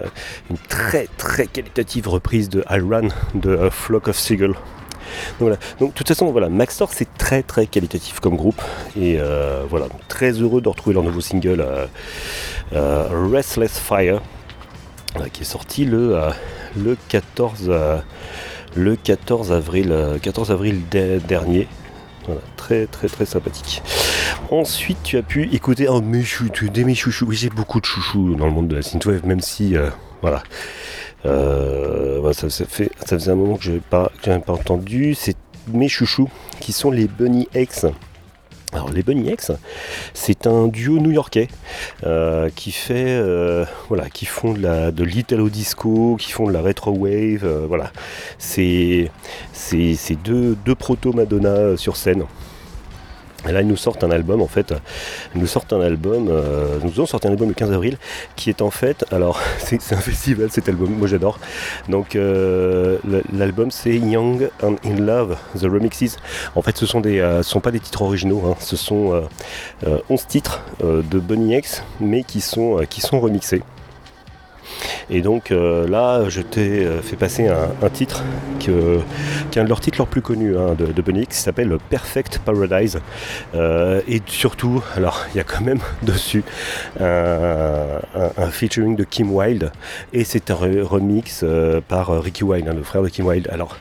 une 0.50 0.58
très 0.70 1.08
très 1.18 1.48
qualitative 1.48 2.08
reprise 2.08 2.50
de 2.50 2.66
I 2.70 2.80
Run 2.80 3.10
de 3.34 3.50
euh, 3.50 3.70
Flock 3.70 4.10
of 4.10 4.18
Seagull. 4.18 4.56
Donc 5.40 5.50
voilà. 5.50 5.58
De 5.80 5.88
toute 5.94 6.08
façon, 6.08 6.32
voilà, 6.32 6.50
Maxtor 6.50 6.92
c'est 6.94 7.08
très 7.18 7.44
très 7.44 7.68
qualitatif 7.68 8.20
comme 8.20 8.36
groupe 8.36 8.62
et 9.00 9.18
euh, 9.20 9.64
voilà, 9.70 9.88
très 10.08 10.32
heureux 10.32 10.62
de 10.62 10.70
retrouver 10.70 10.94
leur 10.94 11.04
nouveau 11.04 11.22
single 11.22 11.62
euh, 11.62 11.86
euh, 12.74 13.08
Restless 13.32 13.80
Fire 13.80 14.22
qui 15.34 15.42
est 15.42 15.46
sorti 15.46 15.84
le, 15.86 16.18
le 16.78 16.96
14 17.10 17.66
euh, 17.68 17.98
le 18.76 18.96
14 18.96 19.52
avril 19.52 19.94
14 20.22 20.52
avril 20.52 20.82
de- 20.90 21.20
dernier. 21.28 21.68
Voilà, 22.26 22.42
très 22.56 22.86
très 22.88 23.08
très 23.10 23.26
sympathique. 23.26 23.82
Ensuite, 24.52 25.00
tu 25.04 25.18
as 25.18 25.24
pu 25.24 25.50
écouter 25.54 25.88
un 25.88 26.02
chouchous, 26.24 26.70
des 26.70 26.84
mes 26.86 26.96
chouchous. 26.96 27.26
Oui, 27.28 27.36
j'ai 27.36 27.50
beaucoup 27.50 27.80
de 27.82 27.86
chouchous 27.86 28.36
dans 28.36 28.46
le 28.46 28.52
monde 28.52 28.68
de 28.70 28.76
la 28.76 28.82
synthwave, 28.82 29.26
même 29.26 29.42
si 29.42 29.76
voilà. 30.22 30.44
Euh, 31.26 32.18
voilà, 32.20 32.34
ça, 32.34 32.50
fait, 32.50 32.92
faisait 33.06 33.32
un 33.32 33.36
moment 33.36 33.58
que 33.58 33.64
je 33.64 33.72
n'avais 33.72 33.82
pas, 33.82 34.12
entendu. 34.48 35.16
C'est 35.16 35.38
mes 35.68 35.88
chouchous 35.88 36.30
qui 36.60 36.72
sont 36.72 36.92
les 36.92 37.08
Bunny 37.08 37.48
X. 37.56 37.86
Alors 38.74 38.90
les 38.90 39.04
Bunny 39.04 39.30
X, 39.30 39.52
c'est 40.14 40.48
un 40.48 40.68
duo 40.68 41.00
new-yorkais 41.00 41.50
euh, 42.06 42.50
qui 42.56 42.72
fait, 42.72 43.10
euh, 43.10 43.66
voilà, 43.90 44.10
qui 44.10 44.26
font 44.26 44.54
de 44.54 44.62
la 44.62 44.92
de 44.92 45.04
l'italo 45.04 45.50
disco, 45.50 46.16
qui 46.18 46.32
font 46.32 46.48
de 46.48 46.54
la 46.54 46.62
retro 46.62 46.92
wave, 46.92 47.66
voilà. 47.68 47.92
C'est 48.38 49.12
deux 50.24 50.76
proto 50.80 51.12
Madonna 51.12 51.76
sur 51.76 51.98
scène. 51.98 52.24
Et 53.48 53.52
là, 53.52 53.62
ils 53.62 53.68
nous 53.68 53.78
sortent 53.78 54.04
un 54.04 54.12
album, 54.12 54.42
en 54.42 54.48
fait. 54.48 54.74
Ils 55.34 55.42
nous 55.42 55.48
sortent 55.48 55.74
un 55.74 55.82
album, 55.82 56.28
euh, 56.30 56.78
nous 56.84 57.00
ont 57.00 57.06
sorti 57.06 57.28
un 57.28 57.32
album 57.32 57.48
le 57.50 57.54
15 57.54 57.72
avril, 57.72 57.98
qui 58.36 58.50
est 58.50 58.62
en 58.62 58.70
fait, 58.70 59.06
alors, 59.12 59.42
c'est 59.60 59.94
un 59.94 59.98
festival 59.98 60.52
cet 60.52 60.70
album, 60.70 60.92
moi 60.92 61.08
j'adore. 61.08 61.40
Donc, 61.90 62.16
euh, 62.16 62.98
l'album 63.34 63.72
c'est 63.72 63.96
Young 63.96 64.50
and 64.62 64.76
in 64.86 64.98
Love, 64.98 65.38
The 65.60 65.64
Remixes. 65.64 66.18
En 66.56 66.62
fait, 66.62 66.78
ce 66.78 66.86
sont 66.86 67.02
des, 67.02 67.20
euh, 67.20 67.44
sont 67.44 67.60
pas 67.60 67.72
des 67.72 67.80
titres 67.80 68.02
originaux, 68.02 68.44
hein. 68.46 68.56
ce 68.60 68.76
sont 68.76 69.14
euh, 69.14 69.22
euh, 69.88 69.98
11 70.10 70.28
titres 70.28 70.62
de 70.82 71.20
Bunny 71.20 71.58
X, 71.58 71.84
mais 72.00 72.24
qui 72.24 72.42
sont, 72.42 72.82
qui 72.90 73.02
sont 73.02 73.20
remixés. 73.20 73.62
Et 75.10 75.22
donc 75.22 75.52
euh, 75.52 75.88
là, 75.88 76.30
je 76.30 76.42
t'ai 76.42 76.86
euh, 76.86 77.02
fait 77.02 77.16
passer 77.16 77.48
un, 77.48 77.90
titre 77.90 78.24
qui 78.60 78.70
est 78.70 79.58
un 79.60 79.64
de 79.64 79.70
leurs 79.70 79.82
titres 79.82 79.98
leurs 79.98 80.08
plus 80.08 80.22
connus 80.22 80.58
hein, 80.58 80.76
de, 80.78 80.86
de 80.88 81.02
Bunny 81.02 81.28
qui 81.28 81.36
s'appelle 81.38 81.78
Perfect 81.90 82.40
Paradise. 82.40 83.00
Euh, 83.56 84.02
et 84.08 84.22
surtout, 84.28 84.82
alors 84.96 85.26
il 85.34 85.38
y 85.38 85.40
a 85.40 85.44
quand 85.44 85.62
même 85.62 85.80
dessus 86.04 86.44
un, 87.00 88.00
featuring 88.52 88.96
de 88.96 89.04
Kim 89.04 89.32
Wilde, 89.32 89.72
et 90.14 90.24
c'est 90.24 90.52
un 90.52 90.56
re- 90.56 90.82
remix 90.82 91.44
par 91.88 92.22
Ricky 92.22 92.44
Wilde, 92.44 92.68
hein, 92.70 92.74
le 92.76 92.84
frère 92.84 93.02
de 93.02 93.10
Kim 93.10 93.26
Wilde. 93.26 93.48
Alors 93.52 93.78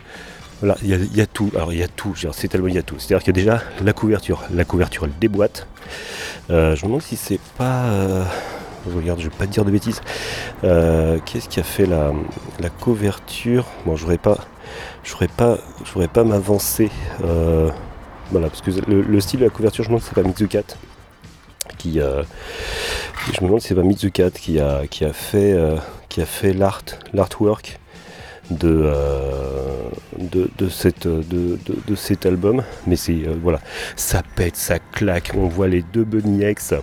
voilà, 0.60 0.76
il 0.82 0.88
y, 0.88 0.94
a- 0.94 0.98
y 0.98 1.20
a 1.20 1.26
tout. 1.26 1.50
Alors 1.54 1.72
il 1.72 1.78
y 1.78 1.82
a 1.82 1.88
tout. 1.88 2.14
C'est 2.32 2.48
tellement 2.48 2.68
il 2.68 2.74
y 2.74 2.78
a 2.78 2.82
tout. 2.82 2.96
C'est-à-dire 2.98 3.24
que 3.24 3.30
déjà 3.32 3.62
la 3.84 3.92
couverture, 3.92 4.42
la 4.52 4.64
couverture 4.64 5.04
elle 5.04 5.12
déboîte. 5.20 5.66
Euh, 6.50 6.74
je 6.76 6.82
me 6.82 6.88
demande 6.88 7.02
si 7.02 7.16
c'est 7.16 7.40
pas. 7.56 7.84
Je 8.90 8.96
regarde, 8.96 9.20
je 9.20 9.28
vais 9.28 9.36
pas 9.36 9.46
dire 9.46 9.64
de 9.64 9.70
bêtises. 9.70 10.00
Euh, 10.64 11.18
Qu'est-ce 11.24 11.48
qui 11.48 11.60
a 11.60 11.62
fait 11.62 11.86
la, 11.86 12.12
la 12.60 12.68
couverture? 12.70 13.64
Bon, 13.86 13.96
je 13.96 14.02
voudrais 14.02 14.18
pas, 14.18 14.38
je 15.04 15.10
voudrais 15.12 15.28
pas, 15.28 15.58
je 15.84 15.92
voudrais 15.92 16.08
pas 16.08 16.24
m'avancer. 16.24 16.90
euh, 17.24 17.70
voilà, 18.30 18.48
parce 18.48 18.60
que 18.62 18.70
le, 18.88 19.02
le 19.02 19.20
style 19.20 19.40
de 19.40 19.44
la 19.44 19.50
couverture, 19.50 19.82
je 19.84 19.88
me 19.90 19.94
demande 19.94 20.02
si 20.02 20.08
c'est 20.14 20.22
pas 20.22 20.28
Mizukat 20.28 20.62
qui. 21.78 22.00
euh, 22.00 22.22
je 23.32 23.40
me 23.40 23.46
demande 23.46 23.60
si 23.60 23.68
c'est 23.68 23.74
pas 23.74 23.82
Mizukat 23.82 24.30
qui 24.30 24.58
a, 24.60 24.86
qui 24.88 25.04
a 25.04 25.12
fait, 25.12 25.52
euh, 25.52 25.76
qui 26.08 26.20
a 26.22 26.26
fait 26.26 26.52
l'art, 26.52 26.82
l'artwork 27.12 27.78
de, 28.50 28.82
euh, 28.84 29.88
de, 30.18 30.50
de, 30.58 30.68
de, 30.68 31.22
de- 31.22 31.58
de 31.86 31.94
cet 31.94 32.26
album. 32.26 32.62
Mais 32.86 32.96
c'est 32.96 33.12
euh, 33.26 33.34
voilà, 33.42 33.60
ça 33.96 34.22
pète, 34.36 34.56
ça 34.56 34.78
claque. 34.78 35.32
On 35.36 35.48
voit 35.48 35.68
les 35.68 35.82
deux 35.82 36.04
Bunny 36.04 36.44
X 36.44 36.74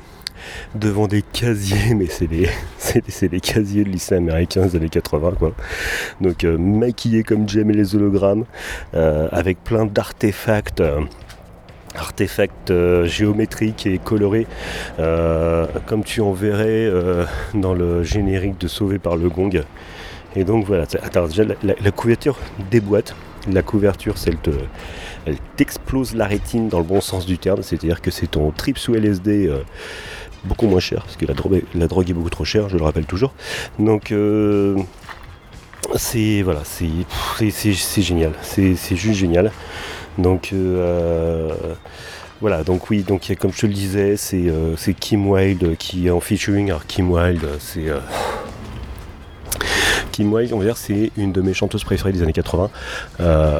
devant 0.75 1.07
des 1.07 1.21
casiers, 1.21 1.93
mais 1.95 2.07
c'est 2.07 2.27
des, 2.27 2.49
c'est 2.77 3.03
des, 3.05 3.27
des 3.29 3.39
casiers 3.39 3.83
de 3.83 3.89
lycée 3.89 4.15
américain 4.15 4.65
des 4.65 4.75
années 4.75 4.89
80 4.89 5.33
quoi. 5.37 5.53
Donc 6.21 6.43
euh, 6.43 6.57
maquillés 6.57 7.23
comme 7.23 7.47
Jem 7.47 7.69
et 7.69 7.73
les 7.73 7.95
hologrammes, 7.95 8.45
euh, 8.93 9.27
avec 9.31 9.63
plein 9.63 9.85
d'artefacts. 9.85 10.81
euh, 10.81 11.01
artefacts 11.95 12.69
euh, 12.69 13.05
géométriques 13.05 13.87
et 13.87 13.97
colorés 13.97 14.45
comme 15.87 16.03
tu 16.03 16.21
en 16.21 16.31
verrais 16.31 16.91
dans 17.55 17.73
le 17.73 18.03
générique 18.03 18.59
de 18.59 18.67
Sauvé 18.67 18.99
par 18.99 19.15
le 19.15 19.29
Gong 19.29 19.63
et 20.35 20.43
donc 20.43 20.65
voilà 20.65 20.83
attends 21.01 21.27
déjà 21.27 21.43
la, 21.63 21.91
couverture 21.91 22.37
déboîte 22.69 23.15
la 23.51 23.63
couverture 23.63 24.17
c'est 24.17 24.29
elle 24.29 24.37
te 24.37 24.51
elle 25.25 25.37
t'explose 25.55 26.13
la 26.13 26.27
rétine 26.27 26.67
dans 26.69 26.79
le 26.79 26.85
bon 26.85 27.01
sens 27.01 27.25
du 27.25 27.39
terme 27.39 27.63
c'est 27.63 27.77
à 27.77 27.79
dire 27.79 28.01
que 28.01 28.11
c'est 28.11 28.27
ton 28.27 28.51
trip 28.51 28.77
sous 28.77 28.93
LSD 28.93 29.49
beaucoup 30.43 30.67
moins 30.67 30.79
cher 30.79 31.03
parce 31.03 31.17
que 31.17 31.25
la 31.25 31.33
drogue, 31.33 31.63
la 31.75 31.87
drogue 31.87 32.09
est 32.09 32.13
beaucoup 32.13 32.29
trop 32.29 32.45
chère 32.45 32.69
je 32.69 32.77
le 32.77 32.83
rappelle 32.83 33.05
toujours 33.05 33.33
donc 33.79 34.11
euh, 34.11 34.77
c'est 35.95 36.41
voilà 36.41 36.61
c'est 36.63 38.01
génial 38.01 38.33
c'est 38.41 38.75
juste 38.95 39.19
génial 39.19 39.51
donc 40.17 40.49
euh, 40.53 41.53
voilà, 42.39 42.63
donc 42.63 42.91
oui, 42.91 43.01
donc 43.01 43.33
comme 43.39 43.51
je 43.51 43.61
te 43.61 43.65
le 43.65 43.73
disais, 43.73 44.15
c'est 44.15 44.47
euh, 44.47 44.75
Kim 44.99 45.27
Wilde 45.27 45.75
qui 45.77 46.05
est 46.05 46.11
en 46.11 46.19
featuring. 46.19 46.69
Alors 46.69 46.85
Kim 46.85 47.09
Wilde, 47.11 47.47
c'est 47.59 47.89
euh, 47.89 47.99
Kim 50.11 50.31
Wilde, 50.31 50.53
on 50.53 50.59
va 50.59 50.65
dire, 50.65 50.77
c'est 50.77 51.11
une 51.17 51.31
de 51.31 51.41
mes 51.41 51.55
chanteuses 51.55 51.83
préférées 51.83 52.11
des 52.11 52.21
années 52.21 52.33
80. 52.33 52.69
Euh, 53.21 53.59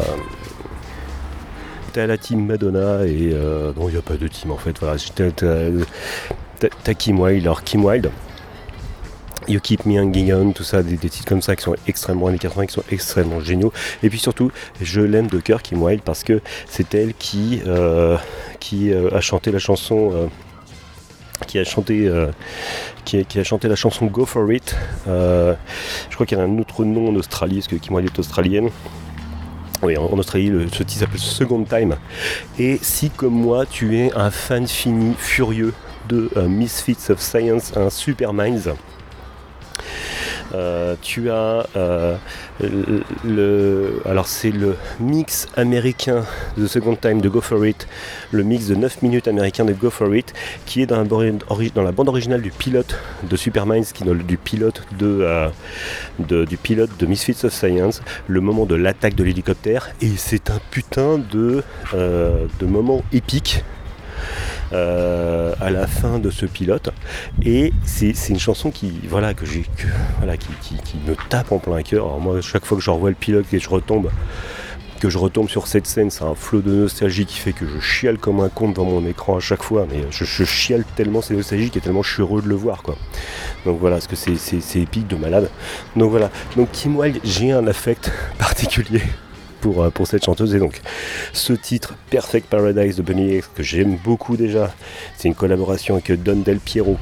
T'as 1.93 2.05
la 2.05 2.19
team 2.19 2.45
Madonna 2.45 3.05
et 3.05 3.31
euh, 3.33 3.71
non, 3.75 3.89
il 3.89 3.93
n'y 3.93 3.97
a 3.97 4.03
pas 4.03 4.17
de 4.17 4.27
team 4.27 4.51
en 4.51 4.57
fait. 4.57 4.77
Voilà, 4.79 4.97
t'as- 6.59 6.93
Kim 6.93 7.19
Wilde. 7.19 7.43
Alors 7.43 7.63
Kim 7.63 7.85
Wilde, 7.85 8.11
You 9.47 9.59
Keep 9.61 9.85
Me 9.85 9.99
Hanging 9.99 10.33
On, 10.33 10.51
tout 10.51 10.63
ça, 10.63 10.83
des, 10.83 10.97
titres 10.97 11.25
comme 11.25 11.41
ça 11.41 11.55
qui 11.55 11.63
sont 11.63 11.75
extrêmement 11.87 12.27
années 12.27 12.39
80, 12.39 12.65
qui 12.65 12.73
sont 12.73 12.83
extrêmement 12.91 13.39
géniaux. 13.39 13.71
Et 14.03 14.09
puis 14.09 14.19
surtout, 14.19 14.51
je 14.81 15.01
l'aime 15.01 15.27
de 15.27 15.39
cœur 15.39 15.61
Kim 15.61 15.81
Wilde 15.81 16.01
parce 16.01 16.23
que 16.23 16.41
c'est 16.67 16.93
elle 16.93 17.13
qui, 17.13 17.61
euh, 17.65 18.17
qui 18.59 18.91
euh, 18.91 19.09
a 19.15 19.21
chanté 19.21 19.51
la 19.51 19.59
chanson. 19.59 20.11
euh, 20.13 20.27
qui 21.45 21.59
a 21.59 21.63
chanté 21.63 22.11
qui, 23.05 23.19
a, 23.39 23.43
chanté 23.43 23.67
la 23.67 23.75
chanson 23.75 24.07
Go 24.07 24.25
For 24.25 24.51
It 24.51 24.75
je 25.05 25.55
crois 26.15 26.25
qu'il 26.25 26.35
y 26.35 26.41
a 26.41 26.43
un 26.43 26.57
autre 26.57 26.83
nom 26.83 27.09
en 27.09 27.15
Australie 27.15 27.57
parce 27.57 27.67
que 27.67 27.75
Kim 27.75 27.93
Wilde 27.93 28.09
est 28.09 28.19
australienne 28.19 28.71
oui, 29.83 29.95
en, 29.97 30.05
en 30.05 30.17
Australie, 30.17 30.49
le, 30.49 30.67
ce 30.69 30.81
titre 30.83 31.01
s'appelle 31.01 31.19
Second 31.19 31.63
Time. 31.63 31.97
Et 32.57 32.79
si, 32.81 33.11
comme 33.11 33.35
moi, 33.35 33.65
tu 33.67 33.97
es 33.99 34.11
un 34.15 34.31
fan 34.31 34.67
fini, 34.67 35.13
furieux 35.17 35.73
de 36.07 36.29
Misfits 36.47 37.09
of 37.11 37.19
Science, 37.19 37.71
un 37.75 37.89
Super 37.89 38.33
Minds, 38.33 38.69
euh, 40.55 40.95
tu 41.01 41.29
as 41.29 41.67
euh, 41.75 42.15
le, 43.25 44.01
alors 44.05 44.27
c'est 44.27 44.51
le 44.51 44.75
mix 44.99 45.45
américain 45.57 46.23
de 46.57 46.67
Second 46.67 46.95
Time 46.95 47.19
de 47.19 47.27
Go 47.27 47.41
For 47.41 47.65
It, 47.65 47.85
le 48.31 48.43
mix 48.43 48.67
de 48.67 48.75
9 48.75 49.01
minutes 49.01 49.27
américain 49.27 49.65
de 49.65 49.73
Go 49.73 49.89
For 49.89 50.15
It, 50.15 50.33
qui 50.65 50.81
est 50.81 50.85
dans 50.85 51.03
la, 51.03 51.91
bande 51.91 52.07
originale 52.07 52.41
du 52.41 52.51
pilote 52.51 52.97
de 53.29 53.35
Super 53.35 53.65
Minds, 53.65 53.91
qui 53.93 54.03
est 54.03 54.05
dans 54.05 54.13
le- 54.13 54.23
du 54.23 54.37
pilote 54.37 54.83
de, 54.97 55.19
euh, 55.21 55.49
de- 56.19 56.45
pilote 56.55 56.91
de 56.97 57.05
Misfits 57.05 57.45
of 57.45 57.51
Science, 57.53 58.01
le 58.27 58.39
moment 58.39 58.65
de 58.65 58.75
l'attaque 58.75 59.15
de 59.15 59.25
l'hélicoptère, 59.25 59.89
et 60.01 60.11
c'est 60.15 60.49
un 60.49 60.59
putain 60.71 61.17
de 61.17 61.61
moment 62.61 63.03
épique. 63.11 63.63
Euh, 64.73 65.53
à 65.59 65.69
la 65.69 65.87
fin 65.87 66.19
de 66.19 66.29
ce 66.29 66.45
pilote. 66.45 66.89
Et 67.43 67.73
c'est 67.85 68.13
une 68.29 68.39
chanson 68.39 68.71
qui 68.71 68.93
voilà 69.07 69.33
que 69.33 69.45
j'ai 69.45 69.61
que- 69.61 69.87
voilà 70.19 70.37
qui, 70.37 70.49
me 71.07 71.15
tape 71.29 71.51
en 71.51 71.59
plein 71.59 71.81
cœur. 71.83 72.05
Alors 72.05 72.19
moi 72.19 72.41
chaque 72.41 72.65
fois 72.65 72.77
que 72.77 72.83
je 72.83 72.89
revois 72.89 73.09
le 73.09 73.15
pilote 73.15 73.45
et 73.53 73.59
je 73.59 73.69
retombe 73.69 74.09
que 74.99 75.09
je 75.09 75.19
retombe 75.19 75.47
sur 75.47 75.67
cette 75.67 75.85
scène 75.85 76.09
c'est 76.09 76.23
un 76.23 76.33
flot 76.33 76.61
de 76.61 76.71
nostalgie 76.71 77.27
qui 77.27 77.37
fait 77.37 77.53
que 77.53 77.67
je 77.67 77.79
chiale 77.79 78.17
comme 78.17 78.39
un 78.39 78.49
con 78.49 78.69
devant 78.69 78.85
mon 78.85 79.05
écran 79.05 79.37
à 79.37 79.39
chaque 79.39 79.61
fois 79.61 79.85
mais 79.87 80.01
je, 80.09 80.43
chiale 80.43 80.83
tellement 80.95 81.21
c'est 81.21 81.35
nostalgique 81.35 81.77
et 81.77 81.81
tellement 81.81 82.01
je 82.01 82.13
suis 82.13 82.21
heureux 82.23 82.41
de 82.41 82.47
le 82.47 82.55
voir 82.55 82.81
quoi. 82.81 82.97
Donc 83.65 83.79
voilà 83.79 83.97
parce 83.97 84.07
que 84.07 84.15
c'est 84.15 84.79
épique 84.79 85.07
de 85.07 85.15
malade. 85.15 85.49
Donc 85.95 86.09
voilà. 86.09 86.31
Donc 86.55 86.71
Kim 86.71 86.97
Wilde 86.97 87.19
j'ai 87.23 87.51
un 87.51 87.67
affect 87.67 88.11
particulier 88.39 89.03
pour, 89.61 89.83
euh, 89.83 89.89
pour 89.89 90.07
cette 90.07 90.23
chanteuse. 90.25 90.53
Et 90.55 90.59
donc 90.59 90.81
ce 91.33 91.53
titre 91.53 91.95
Perfect 92.09 92.47
Paradise 92.49 92.95
de 92.95 93.01
Bunny 93.01 93.37
X 93.37 93.49
que 93.55 93.63
j'aime 93.63 93.97
beaucoup 94.03 94.37
déjà 94.37 94.73
c'est 95.15 95.27
une 95.27 95.35
collaboration 95.35 95.95
avec 95.95 96.21
Don 96.23 96.37
Del 96.37 96.59
Piero 96.59 96.97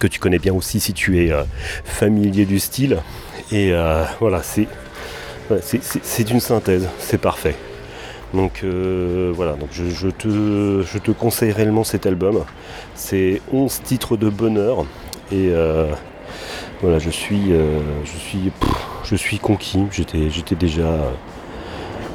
que 0.00 0.06
tu 0.06 0.18
connais 0.18 0.38
bien 0.38 0.52
aussi 0.52 0.80
si 0.80 0.92
tu 0.92 1.24
es 1.24 1.30
euh, 1.32 1.44
familier 1.84 2.44
du 2.44 2.58
style. 2.58 2.98
Et 3.52 3.72
euh, 3.72 4.04
voilà 4.20 4.42
c'est 4.42 4.66
c'est- 5.60 6.30
une 6.30 6.40
synthèse 6.40 6.88
c'est 6.98 7.18
parfait. 7.20 7.54
Donc 8.34 8.64
voilà 8.64 9.52
donc 9.54 9.68
je, 9.72 10.08
te, 10.08 10.82
je 10.82 10.98
te 10.98 11.10
conseille 11.12 11.52
réellement 11.52 11.84
cet 11.84 12.06
album. 12.06 12.44
C'est 12.96 13.40
11 13.52 13.80
titres 13.84 14.16
de 14.16 14.28
bonheur. 14.28 14.84
Et 15.32 15.50
Voilà, 16.82 16.98
je 16.98 17.08
suis, 17.10 17.52
je 18.04 18.18
suis, 18.18 18.50
je 19.04 19.16
suis 19.16 19.38
conquis. 19.38 19.78
J'étais, 19.92 20.56
déjà 20.56 21.12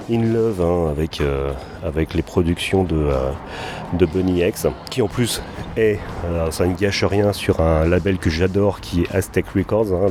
in 0.10 0.24
love 0.34 0.62
hein, 0.62 0.90
avec, 0.92 1.22
euh, 1.22 1.54
avec 1.84 2.14
les 2.14 2.22
productions 2.22 2.84
de, 2.84 2.96
euh, 2.96 3.32
de 3.94 4.06
Bunny 4.06 4.42
X, 4.42 4.68
qui 4.90 5.02
en 5.02 5.08
plus 5.08 5.42
est, 5.78 6.00
euh, 6.26 6.52
ça 6.52 6.66
ne 6.66 6.76
gâche 6.76 7.04
rien, 7.04 7.34
sur 7.34 7.62
un 7.62 7.86
label 7.86 8.18
que 8.18 8.30
j'adore, 8.30 8.82
qui 8.82 9.02
est 9.02 9.16
Aztec 9.16 9.46
Records. 9.56 9.94
hein, 9.94 10.08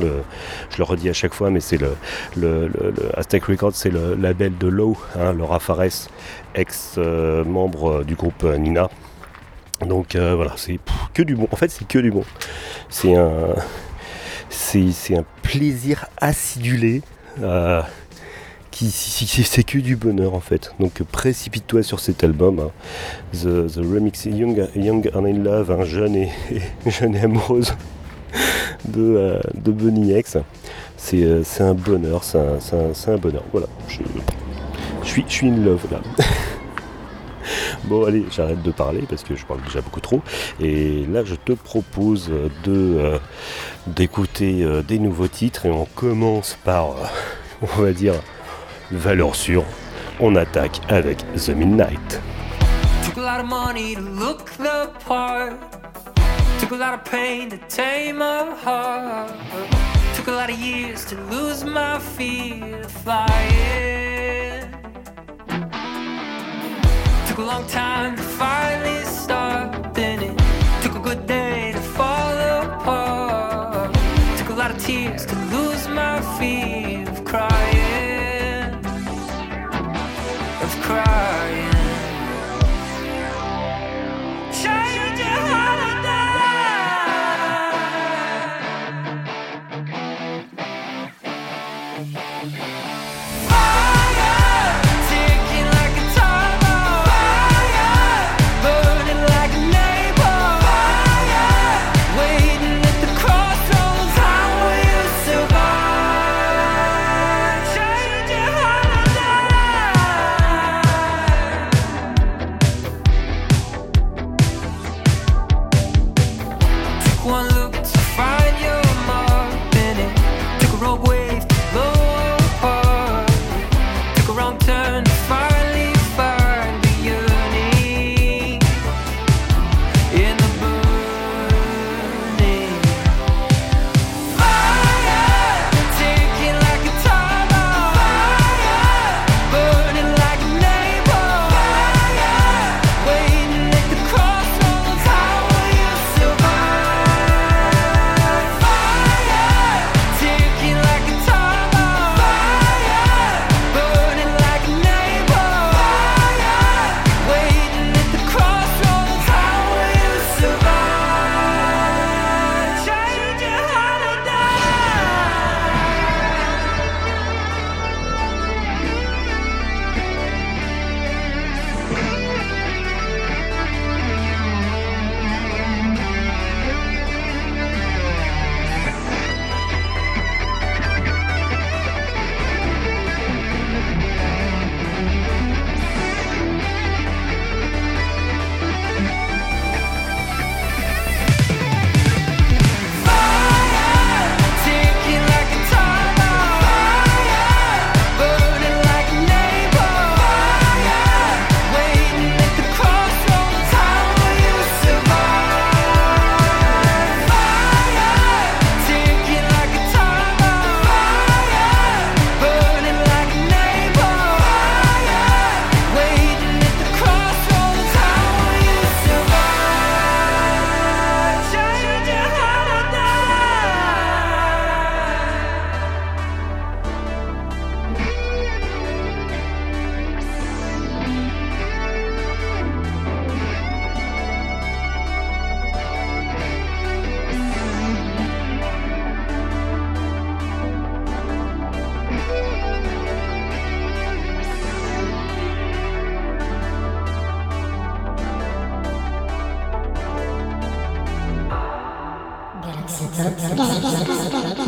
je 0.69 0.77
le 0.77 0.83
redis 0.83 1.09
à 1.09 1.13
chaque 1.13 1.33
fois, 1.33 1.49
mais 1.49 1.59
c'est 1.59 1.77
le, 1.77 1.95
le, 2.35 2.71
Aztec 3.15 3.43
Records, 3.45 3.73
c'est 3.75 3.89
le 3.89 4.15
label 4.15 4.57
de 4.57 4.67
Low, 4.67 4.97
hein, 5.19 5.33
Laura 5.33 5.59
Fares, 5.59 6.09
ex-membre 6.55 8.03
du 8.03 8.15
groupe 8.15 8.43
Nina. 8.43 8.89
Donc 9.85 10.15
voilà, 10.15 10.53
c'est 10.57 10.79
que 11.13 11.23
du 11.23 11.35
bon. 11.35 11.47
En 11.51 11.55
fait, 11.55 11.71
c'est 11.71 11.87
que 11.87 11.97
du 11.97 12.11
bon. 12.11 12.23
C'est 12.89 13.15
un, 13.15 13.55
c'est 14.49 15.17
un 15.17 15.25
plaisir 15.41 16.05
acidulé. 16.17 17.01
Qui, 18.71 18.89
c'est 18.89 19.63
que 19.63 19.77
du 19.77 19.95
bonheur 19.95 20.33
en 20.33 20.39
fait. 20.39 20.73
Donc 20.79 21.03
précipite-toi 21.03 21.83
sur 21.83 21.99
cet 21.99 22.23
album, 22.23 22.59
hein. 22.59 22.71
The, 23.33 23.67
The 23.67 23.77
Remix 23.77 24.25
Young, 24.25 24.67
Young 24.75 25.11
and 25.13 25.25
in 25.25 25.43
Love, 25.43 25.71
hein, 25.71 25.83
jeune 25.83 26.15
et, 26.15 26.29
jeune 26.87 27.15
et 27.15 27.21
amoureuse 27.21 27.73
de, 28.85 29.01
euh, 29.01 29.39
de 29.55 29.71
Bunny 29.71 30.17
X. 30.17 30.37
C'est, 30.97 31.23
euh, 31.23 31.43
un 31.59 31.73
bonheur, 31.73 32.23
c'est 32.23 32.37
un, 32.37 33.13
un- 33.13 33.17
bonheur. 33.17 33.43
Voilà, 33.51 33.67
je, 33.87 33.93
suis, 35.03 35.23
je 35.27 35.31
suis 35.31 35.47
in 35.47 35.57
love 35.57 35.85
là. 35.91 35.99
Bon 37.85 38.05
allez, 38.05 38.25
j'arrête 38.31 38.61
de 38.61 38.71
parler 38.71 39.03
parce 39.09 39.23
que 39.23 39.35
je 39.35 39.45
parle 39.45 39.61
déjà 39.63 39.81
beaucoup 39.81 39.99
trop. 39.99 40.21
Et 40.59 41.05
là, 41.11 41.23
je 41.25 41.35
te 41.35 41.53
propose 41.53 42.27
de 42.29 42.49
euh, 42.67 43.17
d'écouter 43.87 44.63
euh, 44.63 44.83
des 44.83 44.99
nouveaux 44.99 45.27
titres 45.27 45.65
et 45.65 45.71
on 45.71 45.85
commence 45.95 46.57
par, 46.63 46.91
euh, 46.91 47.05
on 47.77 47.81
va 47.81 47.91
dire, 47.93 48.13
valeur 48.91 49.35
sûre. 49.35 49.65
On 50.19 50.35
attaque 50.35 50.79
avec 50.89 51.17
The 51.33 51.49
Midnight. 51.49 52.21
Took 53.05 53.17
a 53.17 53.21
lot 53.21 53.39
of 53.39 53.47
money 53.47 53.95
to 53.95 54.01
look 54.01 54.51
the 54.57 54.89
part. 55.05 55.53
Took 56.59 56.71
a 56.71 56.75
lot 56.75 56.93
of 56.93 57.03
pain 57.03 57.49
to 57.49 57.57
tame 57.67 58.21
a 58.21 58.55
heart. 58.63 59.31
Took 60.15 60.27
a 60.27 60.31
lot 60.31 60.49
of 60.49 60.59
years 60.59 61.05
to 61.05 61.15
lose 61.31 61.63
my 61.65 61.97
fear 61.99 62.81
of 62.81 62.91
flying. 62.91 64.69
Took 67.27 67.39
a 67.39 67.41
long 67.41 67.65
time 67.67 68.15
to 68.15 68.21
finally 68.21 69.03
start. 69.05 69.93
Then 69.95 70.21
it 70.21 70.37
took 70.83 70.95
a 70.95 70.99
good 70.99 71.25
day 71.25 71.71
to 71.71 71.79
fall 71.79 72.37
apart. 72.61 73.93
Took 74.37 74.49
a 74.49 74.53
lot 74.53 74.69
of 74.69 74.77
tears 74.85 75.25
to 75.25 75.35
lose 75.49 75.87
my 75.87 76.21
fear 76.37 77.09
of 77.09 77.25
crying. 77.25 77.70
Of 80.91 81.40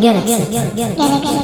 Galaxy 0.04 0.34
Pop. 0.34 0.52
Galaxy 0.52 0.96
Pop. 0.98 1.24
Galaxy 1.24 1.43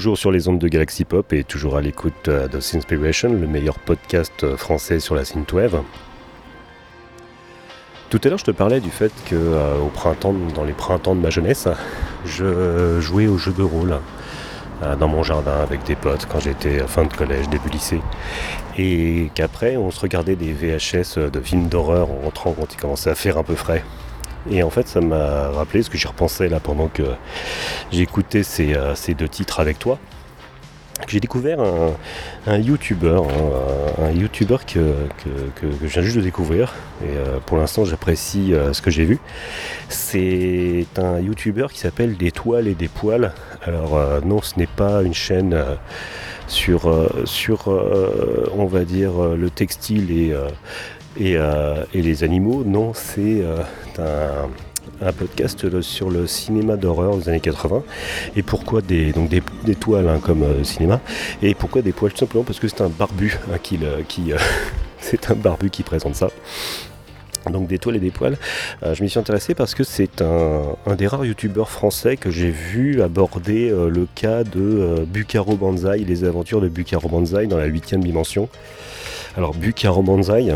Toujours 0.00 0.16
sur 0.16 0.32
les 0.32 0.48
ondes 0.48 0.58
de 0.58 0.66
Galaxy 0.66 1.04
Pop 1.04 1.30
et 1.34 1.44
toujours 1.44 1.76
à 1.76 1.82
l'écoute 1.82 2.28
euh, 2.28 2.48
de 2.48 2.58
Sinspiration, 2.58 3.34
le 3.34 3.46
meilleur 3.46 3.78
podcast 3.78 4.32
euh, 4.44 4.56
français 4.56 4.98
sur 4.98 5.14
la 5.14 5.26
synthwave. 5.26 5.82
Tout 8.08 8.18
à 8.24 8.28
l'heure, 8.30 8.38
je 8.38 8.46
te 8.46 8.50
parlais 8.50 8.80
du 8.80 8.88
fait 8.88 9.12
que 9.26 9.34
euh, 9.34 9.76
au 9.76 9.88
printemps, 9.88 10.32
dans 10.54 10.64
les 10.64 10.72
printemps 10.72 11.14
de 11.14 11.20
ma 11.20 11.28
jeunesse, 11.28 11.68
je 12.24 12.98
jouais 12.98 13.26
aux 13.26 13.36
jeux 13.36 13.52
de 13.52 13.62
rôle 13.62 13.98
dans 14.98 15.08
mon 15.08 15.22
jardin 15.22 15.60
avec 15.60 15.84
des 15.84 15.96
potes 15.96 16.26
quand 16.32 16.40
j'étais 16.40 16.78
fin 16.86 17.04
de 17.04 17.12
collège, 17.12 17.50
début 17.50 17.68
lycée. 17.68 18.00
Et 18.78 19.30
qu'après, 19.34 19.76
on 19.76 19.90
se 19.90 20.00
regardait 20.00 20.34
des 20.34 20.54
VHS 20.54 21.30
de 21.30 21.40
films 21.40 21.68
d'horreur 21.68 22.10
en 22.10 22.20
rentrant 22.24 22.54
quand 22.58 22.72
il 22.72 22.80
commençait 22.80 23.10
à 23.10 23.14
faire 23.14 23.36
un 23.36 23.44
peu 23.44 23.54
frais. 23.54 23.84
Et 24.48 24.62
en 24.62 24.70
fait, 24.70 24.88
ça 24.88 25.00
m'a 25.00 25.48
rappelé, 25.50 25.82
ce 25.82 25.90
que 25.90 25.98
j'y 25.98 26.06
repensais 26.06 26.48
là 26.48 26.60
pendant 26.60 26.88
que 26.88 27.02
j'écoutais 27.92 28.42
ces, 28.42 28.74
euh, 28.74 28.94
ces 28.94 29.14
deux 29.14 29.28
titres 29.28 29.60
avec 29.60 29.78
toi, 29.78 29.98
j'ai 31.08 31.20
découvert 31.20 31.60
un, 31.60 31.94
un 32.46 32.58
YouTuber, 32.58 33.20
hein, 33.24 34.04
un, 34.04 34.10
YouTuber 34.10 34.58
que, 34.66 34.94
que, 35.24 35.66
je 35.82 35.86
viens 35.86 36.02
juste 36.02 36.16
de 36.16 36.22
découvrir. 36.22 36.74
Et 37.02 37.16
euh, 37.16 37.38
pour 37.44 37.56
l'instant, 37.56 37.84
j'apprécie 37.84 38.52
euh, 38.52 38.72
ce 38.72 38.82
que 38.82 38.90
j'ai 38.90 39.04
vu. 39.04 39.18
C'est 39.88 40.86
un 40.96 41.18
YouTuber 41.20 41.66
qui 41.70 41.78
s'appelle 41.78 42.16
Des 42.16 42.30
toiles 42.30 42.68
et 42.68 42.74
des 42.74 42.88
poils. 42.88 43.32
Alors 43.62 43.98
non, 44.24 44.40
ce 44.42 44.58
n'est 44.58 44.66
pas 44.66 45.02
une 45.02 45.14
chaîne 45.14 45.62
sur, 46.46 46.90
sur 47.24 47.68
on 48.56 48.66
va 48.66 48.84
dire, 48.84 49.12
le 49.36 49.50
textile 49.50 50.10
et, 50.10 50.34
et, 51.18 51.36
euh, 51.36 51.84
et 51.94 52.02
les 52.02 52.24
animaux. 52.24 52.64
Non, 52.64 52.92
c'est 52.94 53.42
euh, 53.42 54.44
un, 55.00 55.12
podcast 55.12 55.80
sur 55.80 56.10
le 56.10 56.26
cinéma 56.26 56.76
d'horreur 56.76 57.16
des 57.16 57.28
années 57.28 57.40
80. 57.40 57.82
Et 58.36 58.42
pourquoi 58.42 58.80
des, 58.82 59.12
donc 59.12 59.28
des, 59.28 59.74
toiles 59.74 60.08
hein, 60.08 60.20
comme 60.22 60.42
euh, 60.42 60.64
cinéma 60.64 61.00
Et 61.42 61.54
pourquoi 61.54 61.82
des 61.82 61.92
poils 61.92 62.12
Tout 62.12 62.18
simplement 62.18 62.44
parce 62.44 62.60
que 62.60 62.68
c'est 62.68 62.80
un 62.82 62.88
barbu 62.88 63.38
hein, 63.52 63.58
qui, 63.62 63.76
le- 63.76 64.02
qui, 64.06 64.32
c'est 65.00 65.30
un 65.30 65.34
barbu 65.34 65.70
qui 65.70 65.82
présente 65.82 66.14
ça. 66.14 66.28
Donc 67.50 67.68
des 67.68 67.78
toiles 67.78 67.96
et 67.96 68.00
des 68.00 68.10
poils. 68.10 68.36
Je 68.82 69.02
m'y 69.02 69.08
suis 69.08 69.18
intéressé 69.18 69.54
parce 69.54 69.74
que 69.74 69.82
c'est 69.82 70.20
un, 70.20 70.94
des 70.94 71.06
rares 71.06 71.24
youtubeurs 71.24 71.70
français 71.70 72.18
que 72.18 72.30
j'ai 72.30 72.50
vu 72.50 73.00
aborder 73.00 73.70
le 73.70 74.06
cas 74.14 74.44
de 74.44 75.06
Bucaro 75.06 75.56
Banzai, 75.56 76.00
les 76.00 76.24
aventures 76.24 76.60
de 76.60 76.68
Bucaro 76.68 77.08
Banzai 77.08 77.46
dans 77.46 77.56
la 77.56 77.64
huitième 77.64 78.04
dimension. 78.04 78.50
Alors 79.38 79.54
Bucaro 79.54 80.02
Banzai, 80.02 80.52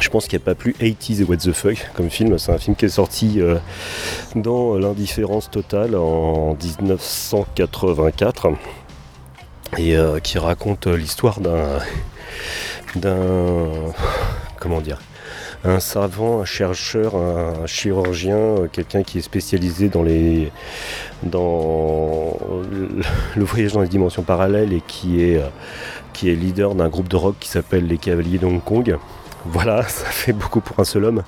je 0.00 0.08
pense 0.08 0.26
qu'il 0.26 0.38
n'y 0.38 0.42
a 0.42 0.46
pas 0.46 0.54
plus 0.54 0.72
80s 0.72 1.20
et 1.20 1.24
What 1.24 1.36
the 1.38 1.52
Fuck 1.52 1.90
comme 1.94 2.10
film. 2.10 2.38
C'est 2.38 2.52
un 2.52 2.58
film 2.58 2.76
qui 2.76 2.86
est 2.86 2.90
sorti 2.90 3.40
euh, 3.40 3.56
dans 4.34 4.76
l'indifférence 4.76 5.50
totale 5.50 5.94
en 5.96 6.56
1984 6.60 8.48
et 9.78 9.96
euh, 9.96 10.18
qui 10.20 10.38
raconte 10.38 10.86
euh, 10.86 10.96
l'histoire 10.96 11.40
d'un 11.40 11.78
d'un 12.96 13.70
comment 14.60 14.80
dire 14.80 15.00
un 15.66 15.80
savant, 15.80 16.40
un 16.40 16.44
chercheur, 16.44 17.16
un 17.16 17.66
chirurgien, 17.66 18.68
quelqu'un 18.70 19.02
qui 19.02 19.18
est 19.18 19.22
spécialisé 19.22 19.88
dans 19.88 20.02
les 20.02 20.52
dans 21.22 22.36
le, 22.70 23.44
voyage 23.44 23.72
dans 23.72 23.80
les 23.80 23.88
dimensions 23.88 24.22
parallèles 24.22 24.74
et 24.74 24.82
qui 24.86 25.22
est 25.22 25.40
qui 26.12 26.28
est 26.30 26.34
leader 26.34 26.74
d'un 26.74 26.88
groupe 26.88 27.08
de 27.08 27.16
rock 27.16 27.36
qui 27.40 27.48
s'appelle 27.48 27.86
les 27.86 27.96
Cavaliers 27.96 28.38
d'Hong 28.38 28.62
Kong. 28.62 28.98
Voilà, 29.44 29.82
ça 29.88 30.06
fait 30.06 30.32
beaucoup 30.32 30.60
pour 30.60 30.78
un 30.80 30.84
seul 30.84 31.04
homme. 31.04 31.22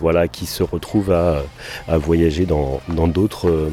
Voilà, 0.00 0.28
qui 0.28 0.46
se 0.46 0.62
retrouve 0.62 1.12
à, 1.12 1.42
voyager 1.88 2.46
dans 2.46 2.80
dans 2.88 3.08
d'autres 3.08 3.48
euh, 3.48 3.72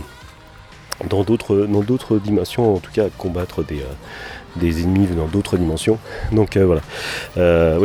dans 1.09 1.23
d'autres 1.23 1.67
dans 1.67 1.82
d'autres 1.82 2.17
dimensions, 2.17 2.75
en 2.75 2.80
tout 2.80 2.91
cas 2.91 3.05
à 3.05 3.09
combattre 3.09 3.63
des 3.63 3.82
euh, 3.82 4.82
ennemis 4.84 5.05
venant 5.05 5.28
d'autres 5.28 5.57
dimensions. 5.57 5.99
Donc 6.32 6.57
euh, 6.57 6.65
voilà. 6.65 6.82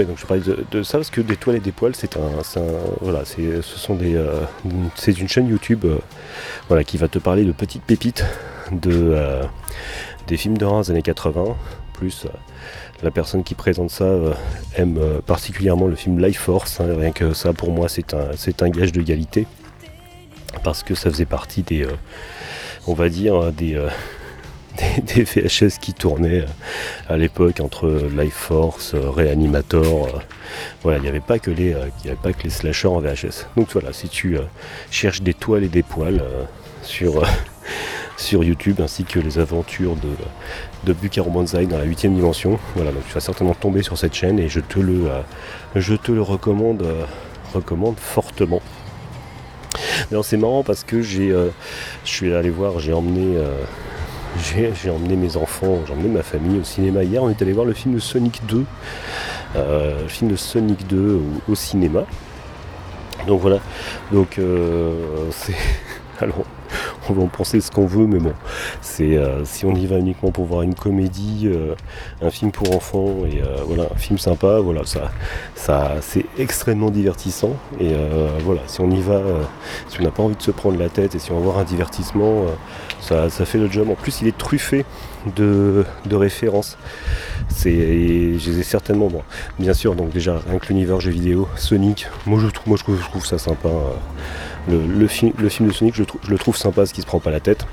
Donc 0.05 0.19
je 0.19 0.27
parlais 0.27 0.43
de, 0.43 0.83
ça 0.83 0.99
parce 0.99 1.11
que 1.11 1.21
des 1.21 1.37
toiles 1.37 1.57
et 1.57 1.61
des 1.61 1.73
poils, 1.73 1.95
c'est 1.95 2.17
un, 2.17 2.21
voilà, 3.01 3.25
c'est, 3.25 3.63
ce 3.63 3.79
sont 3.79 3.95
des, 3.95 4.19
c'est 4.95 5.19
une 5.19 5.29
chaîne 5.29 5.49
YouTube, 5.49 5.85
voilà, 6.69 6.85
qui 6.85 6.97
va 6.97 7.09
te 7.09 7.19
parler 7.19 7.45
de 7.45 7.53
petites 7.53 7.83
pépites 7.83 8.25
de 8.71 9.43
des 10.27 10.37
films 10.37 10.57
d'horreur 10.57 10.83
des 10.83 10.91
années 10.91 11.03
80. 11.03 11.57
Plus 11.93 12.27
la 13.03 13.11
personne 13.11 13.43
qui 13.43 13.55
présente 13.55 13.91
ça 13.91 14.05
euh, 14.05 14.33
aime 14.77 14.99
euh, 14.99 15.21
particulièrement 15.21 15.87
le 15.87 15.97
film 15.97 16.25
Life 16.25 16.39
Force. 16.39 16.81
hein, 16.81 16.87
rien 16.97 17.13
que 17.13 17.33
ça, 17.33 17.53
pour 17.53 17.71
moi, 17.71 17.89
c'est 17.89 18.15
un, 18.15 18.31
c'est 18.37 18.63
un 18.63 18.71
gage 18.71 18.93
de 18.93 19.03
qualité 19.03 19.47
parce 20.63 20.83
que 20.83 20.95
ça 20.95 21.11
faisait 21.11 21.27
partie 21.27 21.63
des, 21.63 21.85
euh, 21.85 21.93
on 22.87 22.95
va 22.95 23.09
dire, 23.09 23.53
des 23.53 23.81
des, 25.03 25.25
VHS 25.25 25.79
qui 25.81 25.93
tournaient 25.93 26.45
à 27.09 27.17
l'époque 27.17 27.61
entre 27.61 28.09
Life 28.17 28.35
Force, 28.35 28.95
Reanimator. 28.95 30.23
voilà, 30.83 30.99
il 30.99 31.03
n'y 31.03 31.09
avait 31.09 31.21
pas 31.21 31.39
que 31.39 31.51
les, 31.51 31.75
avait 31.75 32.15
pas 32.23 32.33
que 32.33 32.45
les 32.45 32.51
slashers 32.51 32.89
en 32.89 33.01
VHS. 33.01 33.49
Donc 33.57 33.69
voilà, 33.73 33.93
si 33.93 34.09
tu 34.09 34.39
cherches 34.91 35.21
des 35.21 35.35
toiles 35.35 35.65
et 35.65 35.69
des 35.69 35.83
poils 35.83 36.23
sur 36.83 37.23
sur 38.17 38.45
YouTube 38.45 38.81
ainsi 38.81 39.05
que 39.05 39.19
les 39.19 39.39
aventures 39.39 39.97
de 39.97 40.09
de 40.85 40.93
Bucaro 40.93 41.31
Banzai 41.31 41.67
dans 41.67 41.79
la 41.79 41.85
huitième 41.85 42.15
dimension, 42.15 42.59
voilà, 42.75 42.91
donc 42.91 43.07
tu 43.07 43.15
vas 43.15 43.21
certainement 43.21 43.55
tomber 43.55 43.83
sur 43.83 43.97
cette 43.97 44.15
chaîne 44.15 44.39
et 44.39 44.49
je 44.49 44.61
te 44.61 44.81
le 44.81 45.07
euh, 45.09 45.21
euh, 45.77 46.23
recommande 47.55 47.97
fortement. 47.99 48.63
D'ailleurs, 50.11 50.25
c'est 50.25 50.37
marrant 50.37 50.63
parce 50.63 50.85
que 50.85 51.01
j'ai, 51.01 51.31
euh, 51.31 51.51
je 52.05 52.11
suis 52.11 52.35
allé 52.35 52.51
voir, 52.51 52.81
j'ai 52.81 52.93
emmené, 52.93 53.39
j'ai, 54.39 54.91
emmené 54.91 55.17
mes 55.17 55.37
enfants, 55.37 55.79
j'ai 55.87 55.93
emmené 55.93 56.09
ma 56.09 56.23
famille 56.23 56.59
au 56.59 56.65
cinéma 56.65 57.05
hier. 57.05 57.23
On 57.23 57.31
est 57.31 57.41
allé 57.41 57.53
voir 57.53 57.65
le 57.65 57.73
film 57.73 57.95
de 57.95 58.01
Sonic 58.01 58.43
2, 58.47 58.65
euh, 59.57 60.03
le 60.03 60.09
film 60.09 60.31
de 60.31 60.37
Sonic 60.37 60.87
2 60.89 61.21
au, 61.49 61.55
cinéma. 61.55 62.05
Donc 63.27 63.41
voilà, 63.41 63.61
donc 64.11 64.41
c'est, 65.31 65.55
alors 66.21 66.45
on 67.09 67.13
va 67.13 67.23
en 67.23 67.27
penser 67.27 67.61
ce 67.61 67.71
qu'on 67.71 67.87
veut, 67.87 68.07
mais 68.07 68.19
bon, 68.19 68.33
euh, 69.01 69.43
si 69.45 69.65
on 69.65 69.75
y 69.75 69.87
va 69.87 69.99
uniquement 69.99 70.31
pour 70.31 70.45
voir 70.45 70.63
une 70.63 70.75
comédie, 70.75 71.43
euh, 71.45 71.75
un 72.21 72.31
film 72.31 72.53
pour 72.53 72.75
enfants 72.75 73.25
et 73.27 73.43
euh, 73.43 73.63
voilà, 73.67 73.85
un 73.93 73.99
film 73.99 74.19
sympa, 74.19 74.59
voilà, 74.61 74.83
ça, 75.55 76.01
c'est 76.01 76.25
extrêmement 76.39 76.91
divertissant 76.91 77.57
et 77.81 77.95
voilà, 78.45 78.61
si 78.67 78.81
on 78.81 78.91
y 78.91 79.01
va, 79.01 79.21
si 79.89 80.01
on 80.01 80.05
n'a 80.05 80.11
pas 80.11 80.23
envie 80.23 80.37
de 80.37 80.43
se 80.43 80.51
prendre 80.51 80.79
la 80.79 80.89
tête 80.89 81.15
et 81.15 81.19
si 81.19 81.31
on 81.33 81.37
va 81.37 81.41
voir 81.41 81.59
un 81.59 81.65
divertissement, 81.65 82.47
ça, 83.01 83.29
fait 83.29 83.59
le 83.59 83.71
job. 83.71 83.89
En 83.91 83.95
plus, 83.95 84.21
il 84.23 84.29
est 84.29 84.37
truffé 84.37 84.85
de, 85.37 85.85
références. 86.11 86.77
C'est, 87.49 88.39
je 88.39 88.51
les 88.51 88.61
ai 88.61 88.63
certainement, 88.63 89.09
bon, 89.09 89.23
bien 89.59 89.75
sûr, 89.75 89.95
donc 89.95 90.11
déjà, 90.11 90.41
que 90.61 90.69
l'univers 90.69 91.01
jeux 91.01 91.11
vidéo, 91.11 91.49
Sonic, 91.57 92.07
moi 92.27 92.39
je 92.41 92.49
trouve, 92.49 92.69
moi, 92.69 92.79
je 92.79 93.09
trouve, 93.09 93.27
ça 93.27 93.39
sympa. 93.39 93.69
Le, 94.69 95.07
film, 95.07 95.33
le 95.39 95.49
film 95.49 95.69
de 95.69 95.75
Sonic, 95.75 95.95
je, 95.95 96.05
le 96.29 96.39
trouve 96.39 96.57
sympa 96.57 96.77
parce 96.77 96.93
qu'il 96.93 97.03
se 97.03 97.07
prend 97.07 97.21
pas 97.21 97.31
la 97.31 97.41
tête. 97.41 97.67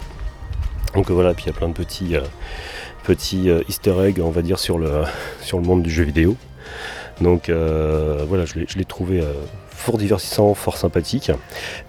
Donc 0.95 1.09
euh, 1.09 1.13
voilà, 1.13 1.33
puis 1.33 1.45
il 1.45 1.47
y 1.47 1.51
a 1.51 1.53
plein 1.53 1.67
de 1.67 1.73
petits, 1.73 2.15
euh, 2.15 2.21
petits 3.03 3.49
euh, 3.49 3.61
easter 3.69 3.93
eggs, 4.01 4.19
on 4.21 4.31
va 4.31 4.41
dire, 4.41 4.59
sur 4.59 4.79
le, 4.79 5.03
sur 5.41 5.59
le 5.59 5.63
monde 5.65 5.83
du 5.83 5.91
jeu 5.91 6.03
vidéo. 6.03 6.35
Donc 7.21 7.49
voilà, 7.49 8.45
je 8.45 8.77
l'ai, 8.77 8.85
trouvé 8.85 9.21
fort 9.71 9.97
divertissant, 9.97 10.53
fort 10.53 10.77
sympathique. 10.77 11.33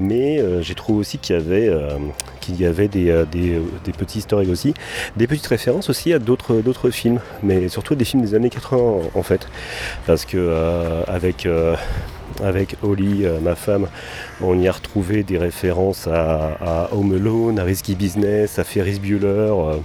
Mais 0.00 0.42
j'ai 0.60 0.74
trouvé 0.74 0.98
aussi 0.98 1.18
qu'il 1.18 1.36
y 1.36 1.38
avait, 1.38 1.70
qu'il 2.40 2.60
y 2.60 2.66
avait 2.66 2.88
des, 2.88 3.24
des, 3.30 3.92
petits 3.96 4.18
easter 4.18 4.40
eggs 4.40 4.50
aussi, 4.50 4.74
des 5.16 5.28
petites 5.28 5.46
références 5.46 5.88
aussi 5.88 6.12
à 6.12 6.18
d'autres, 6.18 6.90
films, 6.90 7.20
mais 7.44 7.68
surtout 7.68 7.94
des 7.94 8.04
films 8.04 8.24
des 8.24 8.34
années 8.34 8.50
80 8.50 9.10
en, 9.14 9.22
fait. 9.22 9.46
Parce 10.04 10.24
que 10.24 11.04
avec, 11.06 11.46
avec 12.44 12.76
Holly, 12.82 13.24
euh, 13.24 13.40
ma 13.40 13.54
femme, 13.54 13.88
on 14.40 14.58
y 14.58 14.68
a 14.68 14.72
retrouvé 14.72 15.22
des 15.22 15.38
références 15.38 16.06
à, 16.06 16.88
Home 16.92 17.14
Alone, 17.14 17.58
à 17.58 17.64
Risky 17.64 17.94
Business, 17.94 18.58
à 18.58 18.64
Ferris 18.64 18.98
Bueller. 18.98 19.26
euh, 19.26 19.76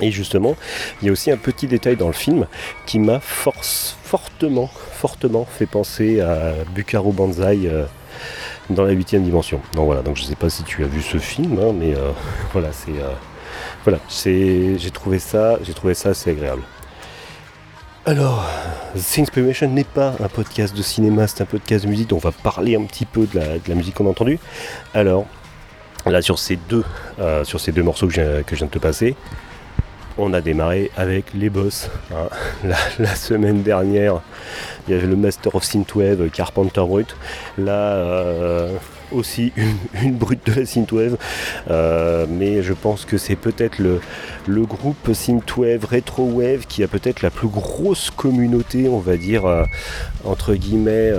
et 0.00 0.10
justement, 0.10 0.56
il 1.00 1.06
y 1.06 1.08
a 1.08 1.12
aussi 1.12 1.30
un 1.30 1.36
petit 1.36 1.68
détail 1.68 1.96
dans 1.96 2.08
le 2.08 2.14
film 2.14 2.46
qui 2.84 2.98
m'a 2.98 3.20
fortement, 3.20 4.68
fortement 4.92 5.44
fait 5.44 5.66
penser 5.66 6.20
à 6.20 6.52
Bucaro 6.74 7.12
Banzai 7.12 7.60
euh, 7.66 7.84
dans 8.70 8.84
la 8.84 8.92
huitième 8.92 9.22
dimension. 9.22 9.60
Donc 9.74 9.86
voilà, 9.86 10.02
donc 10.02 10.16
je 10.16 10.24
sais 10.24 10.34
pas 10.34 10.50
si 10.50 10.64
tu 10.64 10.82
as 10.82 10.88
vu 10.88 11.00
ce 11.00 11.18
film, 11.18 11.60
hein, 11.60 11.72
mais 11.72 11.94
voilà, 12.52 12.72
c'est 12.72 12.92
voilà, 13.84 13.98
j'ai 14.08 14.90
trouvé 14.92 15.20
j'ai 15.62 15.74
trouvé 15.74 15.94
ça 15.94 16.08
assez 16.08 16.30
agréable. 16.30 16.62
Alors, 18.06 18.44
The 18.94 19.20
Inspiration 19.20 19.66
n'est 19.70 19.82
pas 19.82 20.14
un 20.20 20.28
podcast 20.28 20.76
de 20.76 20.82
cinéma, 20.82 21.26
c'est 21.26 21.40
un 21.40 21.46
podcast 21.46 21.86
de 21.86 21.90
musique, 21.90 22.12
on 22.12 22.18
va 22.18 22.32
parler 22.32 22.76
un 22.76 22.82
petit 22.82 23.06
peu 23.06 23.26
de 23.26 23.40
la, 23.66 23.74
musique 23.74 23.94
qu'on 23.94 24.06
a 24.06 24.10
entendue. 24.10 24.38
Alors, 24.92 25.24
là 26.04 26.20
sur 26.20 26.38
ces 26.38 26.56
deux, 26.56 26.84
euh, 27.18 27.44
sur 27.44 27.60
ces 27.60 27.72
deux 27.72 27.82
morceaux 27.82 28.06
que 28.06 28.12
je, 28.12 28.42
que 28.42 28.50
je 28.50 28.56
viens 28.56 28.66
de 28.66 28.72
te 28.72 28.78
passer, 28.78 29.16
on 30.18 30.32
a 30.32 30.40
démarré 30.40 30.90
avec 30.96 31.34
les 31.34 31.50
boss. 31.50 31.90
hein. 32.12 32.28
La, 32.98 33.14
semaine 33.14 33.62
dernière, 33.62 34.20
il 34.86 34.94
y 34.94 34.96
avait 34.96 35.06
le 35.06 35.16
Master 35.16 35.54
of 35.54 35.64
Synthwave 35.64 36.30
Carpenter 36.30 36.82
Brut. 36.86 37.16
Là, 37.58 37.72
euh, 37.72 38.76
aussi 39.12 39.52
une, 40.02 40.14
brute 40.14 40.46
de 40.46 40.60
la 40.60 40.66
Synthwave. 40.66 41.16
Euh, 41.70 42.26
mais 42.28 42.62
je 42.62 42.72
pense 42.72 43.04
que 43.04 43.18
c'est 43.18 43.36
peut-être 43.36 43.78
le, 43.78 44.00
groupe 44.64 45.12
Synthwave 45.12 45.84
Retrowave 45.84 46.66
qui 46.66 46.82
a 46.82 46.88
peut-être 46.88 47.22
la 47.22 47.30
plus 47.30 47.48
grosse 47.48 48.10
communauté, 48.10 48.88
on 48.88 48.98
va 48.98 49.16
dire, 49.16 49.46
euh, 49.46 49.64
entre 50.24 50.54
guillemets, 50.54 51.12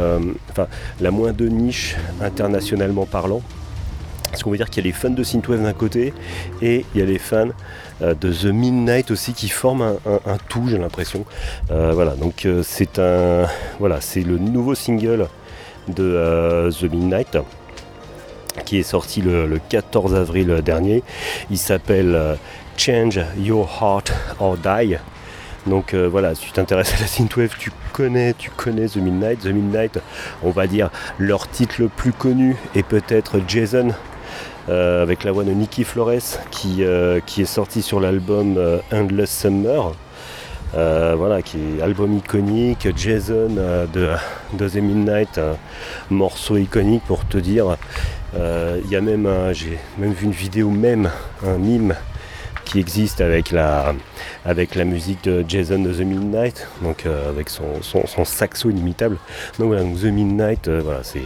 enfin, 0.51 0.67
la 0.99 1.11
moins 1.11 1.33
de 1.33 1.47
niche 1.47 1.95
internationalement 2.21 3.05
parlant. 3.05 3.41
Parce 4.35 4.43
qu'on 4.43 4.51
va 4.51 4.57
dire 4.57 4.69
qu'il 4.69 4.83
y 4.83 4.87
a 4.87 4.89
les 4.89 4.93
fans 4.93 5.09
de 5.09 5.23
Synthwave 5.23 5.63
d'un 5.63 5.71
côté 5.71 6.13
et 6.61 6.85
il 6.93 6.99
y 6.99 7.01
a 7.01 7.05
les 7.05 7.19
fans 7.19 7.51
de 8.01 8.31
The 8.31 8.45
Midnight 8.45 9.11
aussi 9.11 9.33
qui 9.33 9.49
forment 9.49 9.97
un, 10.05 10.37
tout, 10.49 10.67
j'ai 10.69 10.77
l'impression. 10.77 11.25
Euh, 11.71 11.91
voilà, 11.93 12.15
donc 12.15 12.45
euh, 12.45 12.61
c'est 12.63 12.99
un, 12.99 13.47
voilà, 13.79 14.01
c'est 14.01 14.21
le 14.21 14.37
nouveau 14.37 14.75
single 14.75 15.27
de 15.87 16.03
euh, 16.03 16.71
The 16.71 16.83
Midnight 16.83 17.37
qui 18.65 18.77
est 18.79 18.83
sorti 18.83 19.21
le, 19.21 19.47
le 19.47 19.59
14 19.59 20.15
avril 20.15 20.61
dernier. 20.63 21.03
Il 21.51 21.57
s'appelle 21.57 22.15
euh, 22.15 22.35
Change 22.77 23.19
Your 23.37 23.69
Heart 23.81 24.13
or 24.39 24.57
Die. 24.57 24.97
Donc 25.67 25.93
euh, 25.93 26.07
voilà, 26.07 26.35
si 26.35 26.45
tu 26.45 26.51
t'intéresses 26.51 26.93
à 26.93 26.99
la 26.99 27.07
synthwave, 27.07 27.55
tu 27.57 27.71
connais, 27.91 28.33
tu 28.33 28.49
connais 28.51 28.87
The 28.87 28.97
Midnight. 28.97 29.39
The 29.39 29.47
Midnight, 29.47 29.99
on 30.43 30.51
va 30.51 30.67
dire 30.67 30.89
leur 31.17 31.47
titre 31.47 31.75
le 31.79 31.87
plus 31.87 32.11
connu 32.11 32.55
est 32.75 32.83
peut-être 32.83 33.41
Jason, 33.47 33.89
euh, 33.89 33.91
avec 34.67 35.23
la 35.23 35.31
voix 35.31 35.43
de 35.43 35.51
Nicky 35.51 35.83
Flores, 35.83 36.39
qui, 36.51 36.83
euh, 36.83 37.19
qui 37.25 37.41
est 37.41 37.45
sorti 37.45 37.81
sur 37.81 37.99
l'album 37.99 38.57
euh, 38.57 38.79
Endless 38.91 39.29
Summer. 39.41 39.93
Euh, 40.75 41.15
voilà, 41.17 41.41
qui 41.41 41.57
est 41.57 41.81
album 41.81 42.17
iconique, 42.17 42.87
Jason 42.97 43.55
euh, 43.57 43.85
de, 43.93 44.67
The 44.67 44.75
Midnight, 44.75 45.39
morceau 46.09 46.57
iconique 46.57 47.03
pour 47.03 47.25
te 47.25 47.37
dire. 47.37 47.77
Euh, 48.35 48.81
Il 48.83 48.91
y 48.91 48.95
a 48.97 49.01
même, 49.01 49.29
j'ai 49.53 49.77
même 49.97 50.11
vu 50.11 50.25
une 50.25 50.31
vidéo 50.31 50.69
même, 50.69 51.09
un 51.45 51.57
mime 51.57 51.95
qui 52.65 52.79
existe 52.79 53.21
avec 53.21 53.51
la, 53.51 53.93
avec 54.43 54.75
la 54.75 54.83
musique 54.83 55.23
de 55.23 55.45
Jason 55.47 55.79
de 55.79 55.93
The 55.93 55.99
Midnight, 55.99 56.67
donc 56.81 57.05
euh, 57.05 57.29
avec 57.29 57.49
son, 57.49 57.81
son, 57.81 58.05
son 58.07 58.25
saxo 58.25 58.69
inimitable. 58.69 59.17
Donc 59.59 59.67
voilà, 59.67 59.83
donc 59.83 59.99
The 60.01 60.05
Midnight, 60.05 60.67
euh, 60.67 60.81
voilà, 60.83 61.03
c'est 61.03 61.21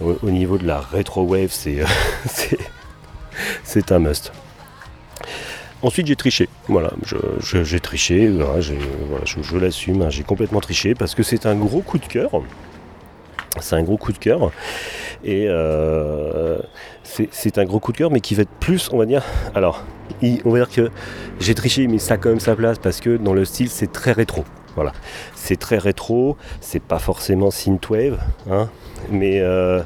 au, 0.00 0.16
au 0.22 0.30
niveau 0.30 0.58
de 0.58 0.66
la 0.66 0.80
retro 0.80 1.22
wave, 1.22 1.50
c'est 1.50 1.80
euh, 1.80 3.80
un 3.90 3.98
must. 3.98 4.32
Ensuite, 5.80 6.08
j'ai 6.08 6.16
triché. 6.16 6.48
Voilà, 6.66 6.90
j'ai 7.40 7.80
triché. 7.80 8.32
je 9.24 9.42
je 9.42 9.56
l'assume. 9.56 10.02
hein, 10.02 10.10
j'ai 10.10 10.24
complètement 10.24 10.60
triché 10.60 10.94
parce 10.94 11.14
que 11.14 11.22
c'est 11.22 11.46
un 11.46 11.54
gros 11.54 11.82
coup 11.82 11.98
de 11.98 12.06
cœur. 12.06 12.30
C'est 13.60 13.76
un 13.76 13.82
gros 13.82 13.96
coup 13.96 14.12
de 14.12 14.18
cœur. 14.18 14.50
Et 15.24 15.46
euh, 15.48 16.58
c'est 17.02 17.58
un 17.58 17.64
gros 17.64 17.80
coup 17.80 17.92
de 17.92 17.96
cœur, 17.96 18.10
mais 18.10 18.20
qui 18.20 18.34
va 18.34 18.42
être 18.42 18.50
plus, 18.60 18.90
on 18.92 18.98
va 18.98 19.06
dire. 19.06 19.22
Alors, 19.54 19.84
on 20.44 20.50
va 20.50 20.58
dire 20.58 20.70
que 20.70 20.90
j'ai 21.40 21.54
triché, 21.54 21.86
mais 21.86 21.98
ça 21.98 22.14
a 22.14 22.16
quand 22.18 22.28
même 22.28 22.40
sa 22.40 22.56
place 22.56 22.78
parce 22.78 23.00
que 23.00 23.16
dans 23.16 23.34
le 23.34 23.44
style, 23.44 23.70
c'est 23.70 23.92
très 23.92 24.12
rétro. 24.12 24.44
Voilà, 24.78 24.92
c'est 25.34 25.56
très 25.56 25.76
rétro. 25.76 26.36
C'est 26.60 26.80
pas 26.80 27.00
forcément 27.00 27.50
synthwave, 27.50 28.16
hein, 28.48 28.68
mais 29.10 29.40
euh, 29.40 29.82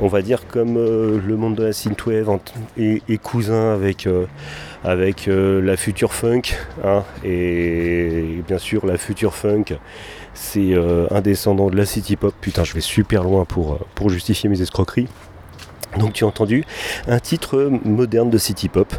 on 0.00 0.06
va 0.06 0.20
dire 0.20 0.46
comme 0.46 0.76
euh, 0.76 1.18
le 1.18 1.36
monde 1.38 1.54
de 1.54 1.64
la 1.64 1.72
synthwave 1.72 2.38
est, 2.76 3.00
est 3.08 3.16
cousin 3.16 3.72
avec 3.72 4.06
euh, 4.06 5.62
la 5.62 5.76
future 5.78 6.12
funk, 6.12 6.42
hein, 6.84 7.04
et 7.24 8.42
bien 8.46 8.58
sûr 8.58 8.84
la 8.84 8.98
future 8.98 9.34
funk, 9.34 9.78
c'est 10.34 10.74
un 11.10 11.22
descendant 11.22 11.70
de 11.70 11.76
la 11.76 11.86
city 11.86 12.16
pop. 12.16 12.34
Putain, 12.38 12.64
je 12.64 12.74
vais 12.74 12.82
super 12.82 13.24
loin 13.24 13.46
pour 13.46 14.10
justifier 14.10 14.50
mes 14.50 14.60
escroqueries. 14.60 15.08
Donc 15.98 16.12
tu 16.12 16.24
as 16.24 16.26
entendu 16.26 16.64
un 17.06 17.18
titre 17.18 17.70
moderne 17.84 18.30
de 18.30 18.38
city 18.38 18.68
pop. 18.68 18.92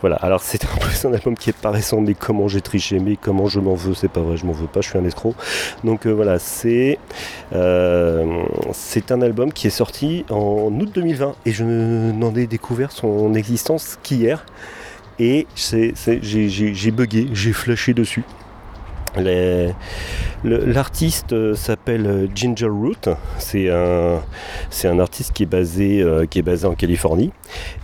Voilà, 0.00 0.16
alors 0.16 0.42
c'est 0.42 0.64
un 0.64 0.68
un 1.04 1.12
album 1.14 1.36
qui 1.36 1.50
est 1.50 1.56
pas 1.56 1.70
récent, 1.70 2.00
mais 2.00 2.14
comment 2.14 2.48
j'ai 2.48 2.60
triché, 2.60 2.98
mais 2.98 3.16
comment 3.16 3.46
je 3.46 3.60
m'en 3.60 3.74
veux, 3.74 3.94
c'est 3.94 4.08
pas 4.08 4.20
vrai, 4.20 4.36
je 4.36 4.46
m'en 4.46 4.52
veux 4.52 4.66
pas, 4.66 4.80
je 4.80 4.88
suis 4.88 4.98
un 4.98 5.04
escroc. 5.04 5.34
Donc 5.84 6.06
euh, 6.06 6.10
voilà, 6.10 6.38
c'est 6.38 6.98
euh, 7.52 8.42
c'est 8.72 9.12
un 9.12 9.22
album 9.22 9.52
qui 9.52 9.66
est 9.66 9.70
sorti 9.70 10.24
en 10.30 10.72
août 10.72 10.90
2020 10.94 11.34
et 11.46 11.52
je 11.52 11.64
n'en 11.64 12.34
ai 12.34 12.46
découvert 12.46 12.92
son 12.92 13.34
existence 13.34 13.98
qu'hier. 14.02 14.44
Et 15.20 15.48
j'ai 15.56 16.90
bugué, 16.92 17.28
j'ai 17.32 17.52
flashé 17.52 17.92
dessus. 17.92 18.22
L'artiste 20.44 21.32
euh, 21.32 21.54
s'appelle 21.54 22.06
euh, 22.06 22.26
Ginger 22.34 22.68
Root. 22.68 23.14
C'est 23.38 23.68
un, 23.70 24.98
artiste 24.98 25.32
qui 25.32 25.42
est 25.44 25.46
basé, 25.46 26.00
euh, 26.02 26.26
en 26.64 26.74
Californie. 26.74 27.32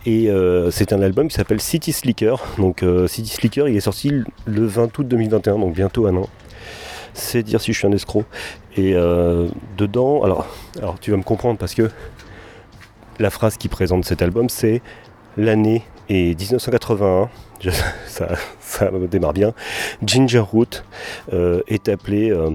Et 0.07 0.31
c'est 0.71 0.93
un 0.93 1.03
album 1.03 1.29
qui 1.29 1.35
s'appelle 1.35 1.61
City 1.61 1.93
Slicker. 1.93 2.37
Donc 2.59 2.85
City 3.07 3.31
Slicker, 3.31 3.69
il 3.69 3.77
est 3.77 3.81
sorti 3.81 4.13
le 4.45 4.67
20 4.67 4.99
août 4.99 5.09
2021, 5.09 5.59
donc 5.59 5.75
bientôt 5.75 6.07
un 6.07 6.17
an. 6.17 6.29
C'est 7.13 7.43
dire 7.43 7.61
si 7.61 7.73
je 7.73 7.79
suis 7.79 7.87
un 7.87 7.93
escroc. 7.93 8.25
Et 8.77 8.95
dedans, 9.77 10.23
alors 10.23 10.47
tu 11.01 11.11
vas 11.11 11.17
me 11.17 11.23
comprendre 11.23 11.59
parce 11.59 11.75
que 11.75 11.91
la 13.19 13.31
phrase 13.31 13.57
qui 13.57 13.69
présente 13.69 14.05
cet 14.05 14.23
album, 14.23 14.49
c'est 14.49 14.83
l'année 15.37 15.83
est 16.09 16.39
1981. 16.39 17.29
Je- 17.61 17.71
ça, 18.07 18.91
démarre 19.11 19.33
bien. 19.33 19.53
Ginger 20.05 20.41
Root 20.41 20.83
euh, 21.33 21.61
est 21.69 21.89
appelé 21.89 22.31
euh, 22.31 22.51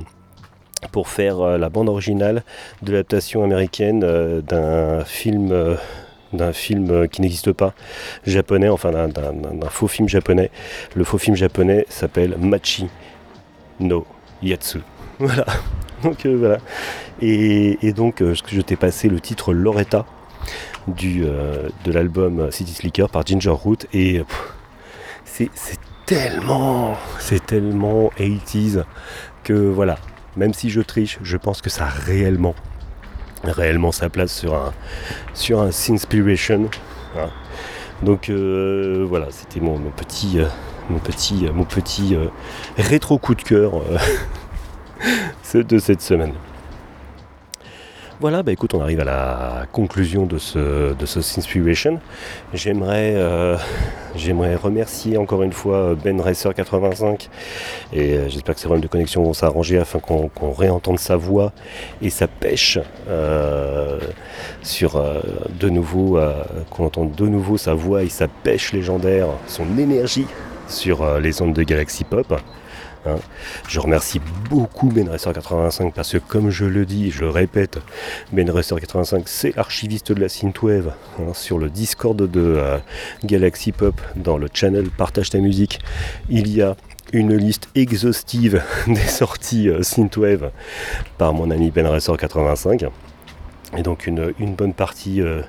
pour 0.92 1.08
faire 1.10 1.40
euh, 1.42 1.58
la 1.58 1.70
bande 1.70 1.90
originale 1.90 2.44
de 2.82 2.92
l'adaptation 2.92 3.44
américaine 3.44 4.00
d'un 4.42 5.04
film. 5.06 5.78
d'un 6.32 6.54
film 6.54 7.08
qui 7.08 7.22
n'existe 7.22 7.52
pas, 7.54 7.74
japonais, 8.24 8.70
enfin 8.70 8.92
d'un- 8.92 9.70
faux 9.70 9.88
film 9.88 10.08
japonais. 10.08 10.52
Le 10.96 11.04
faux 11.04 11.18
film 11.18 11.36
japonais 11.36 11.86
s'appelle 11.90 12.36
Machi 12.38 12.88
no 13.80 14.06
Yatsu. 14.44 14.80
Voilà. 15.20 15.46
Donc 16.04 16.26
voilà. 16.28 16.60
Et, 17.22 17.78
et 17.86 17.92
donc 17.94 18.22
je 18.24 18.62
t'ai 18.62 18.76
passé 18.78 19.10
le 19.10 19.20
titre 19.20 19.52
Loretta 19.54 20.06
du, 20.96 21.24
euh, 21.24 21.70
de 21.86 21.92
l'album 21.92 22.52
City 22.52 22.74
Slicker 22.74 23.10
par 23.10 23.26
Ginger 23.26 23.50
Root 23.50 23.78
et 23.94 24.24
c'est 25.26 25.50
tellement, 26.06 26.96
c'est 27.20 27.46
tellement 27.46 28.10
80s 28.18 28.84
que 29.44 29.54
voilà, 29.54 29.98
même 30.36 30.54
si 30.54 30.70
je 30.70 30.82
triche, 30.82 31.18
je 31.22 31.38
pense 31.38 31.62
que 31.62 31.70
ça 31.70 31.86
a 31.86 31.90
réellement, 31.90 32.56
réellement 33.44 33.92
sa 33.92 34.10
place 34.10 34.34
sur 34.34 34.54
un, 34.56 34.74
sur 35.34 35.62
un 35.62 35.72
Sinspiration. 35.72 36.70
hein. 37.18 37.30
Donc 38.04 38.30
euh, 38.30 39.06
voilà, 39.08 39.28
c'était 39.30 39.60
mon, 39.60 39.78
mon 39.78 39.92
petit, 39.92 40.40
euh, 40.40 40.48
mon 40.90 41.00
petit, 41.00 41.48
mon 41.54 41.64
petit 41.64 42.18
rétro 42.78 43.18
coup 43.18 43.36
de 43.36 43.42
cœur 43.44 43.74
de 45.54 45.80
cette 45.80 46.02
semaine. 46.02 46.34
Voilà, 48.22 48.44
bah 48.44 48.52
écoute, 48.52 48.74
on 48.74 48.82
arrive 48.82 49.00
à 49.00 49.06
la 49.06 49.66
conclusion 49.72 50.26
de 50.26 50.38
ce, 50.38 50.94
de 50.94 51.06
ce 51.06 51.22
Sinspiration. 51.22 52.02
J'aimerais, 52.54 53.14
euh, 53.16 53.56
j'aimerais 54.16 54.56
remercier 54.58 55.16
encore 55.16 55.42
une 55.42 55.54
fois 55.54 55.96
Ben 55.96 56.20
Racer 56.20 56.54
85 56.54 57.30
et 57.94 58.16
euh, 58.16 58.28
j'espère 58.28 58.56
que 58.56 58.60
ces 58.60 58.68
problèmes 58.68 58.84
de 58.84 58.90
connexion 58.90 59.24
vont 59.24 59.32
s'arranger 59.32 59.78
afin 59.80 60.00
qu'on 60.00 60.52
réentende 60.52 61.00
sa 61.00 61.16
voix 61.16 61.54
et 62.02 62.10
sa 62.10 62.28
pêche 62.28 62.78
euh, 63.08 64.00
sur 64.64 64.98
euh, 64.98 65.22
de 65.58 65.70
nouveau, 65.70 66.18
euh, 66.18 66.44
qu'on 66.72 66.88
entende 66.88 67.16
de 67.16 67.26
nouveau 67.26 67.56
sa 67.56 67.74
voix 67.74 68.04
et 68.04 68.10
sa 68.10 68.28
pêche 68.28 68.74
légendaire, 68.74 69.28
son 69.48 69.78
énergie 69.78 70.28
sur 70.68 71.04
euh, 71.04 71.22
les 71.22 71.42
ondes 71.42 71.54
de 71.54 71.64
Galaxy 71.64 72.04
Pop. 72.04 72.38
Hein. 73.06 73.16
Je 73.68 73.80
remercie 73.80 74.20
beaucoup 74.50 74.90
Ben 74.90 75.08
Racer 75.08 75.32
85 75.32 75.94
parce 75.94 76.12
que 76.12 76.18
comme 76.18 76.50
je 76.50 76.66
le 76.66 76.86
dis, 76.86 77.12
je 77.12 77.22
le 77.22 77.30
répète, 77.30 77.80
Ben 78.34 78.50
Racer 78.50 78.80
85 78.80 79.24
c'est 79.28 79.56
l'archiviste 79.56 80.12
de 80.12 80.22
la 80.22 80.30
synthwave 80.30 80.94
hein, 81.20 81.34
sur 81.34 81.60
le 81.60 81.70
Discord 81.70 82.18
de 82.18 82.42
euh, 82.58 82.78
Galaxy 83.24 83.72
Pop 83.72 84.00
dans 84.16 84.38
le 84.38 84.48
channel 84.54 84.90
Partage 84.90 85.30
ta 85.30 85.40
musique. 85.40 85.80
Il 86.30 86.54
y 86.54 86.62
a 86.62 86.76
une 87.14 87.36
liste 87.36 87.70
exhaustive 87.74 88.62
des 88.88 88.96
sorties 88.96 89.70
euh, 89.70 89.82
synthwave 89.82 90.52
par 91.18 91.34
mon 91.34 91.52
ami 91.52 91.72
Ben 91.72 91.88
Racer 91.88 92.18
85 92.18 92.86
et 93.78 93.82
donc 93.82 94.08
une, 94.08 94.34
bonne 94.56 94.74
partie 94.74 95.22
euh, 95.22 95.42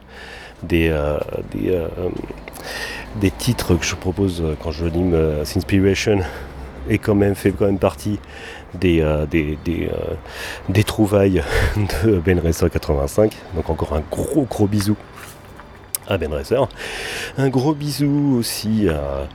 des, 0.62 0.93
titres 3.39 3.74
que 3.74 3.85
je 3.85 3.97
propose 3.97 4.44
quand 4.62 4.70
je 4.70 4.85
anime 4.85 5.44
Sinspiration 5.44 6.20
est 6.90 6.98
quand 6.98 7.14
même 7.14 7.34
fait 7.34 7.52
quand 7.52 7.66
même 7.66 7.78
partie 7.78 8.18
des, 8.74 9.00
euh, 9.00 9.24
des, 9.26 9.58
des, 9.64 9.88
euh, 9.92 10.14
des 10.68 10.84
trouvailles 10.84 11.42
de 12.04 12.18
Ben 12.18 12.38
Racer 12.38 12.68
85. 12.70 13.32
Donc 13.54 13.70
encore 13.70 13.94
un 13.94 14.02
gros 14.10 14.42
gros 14.42 14.66
bisou 14.66 14.96
à 16.08 16.18
Ben 16.18 16.32
Racer. 16.32 16.66
Un 17.38 17.48
gros 17.48 17.72
bisou 17.74 18.36
aussi 18.38 18.88
à, 18.88 19.28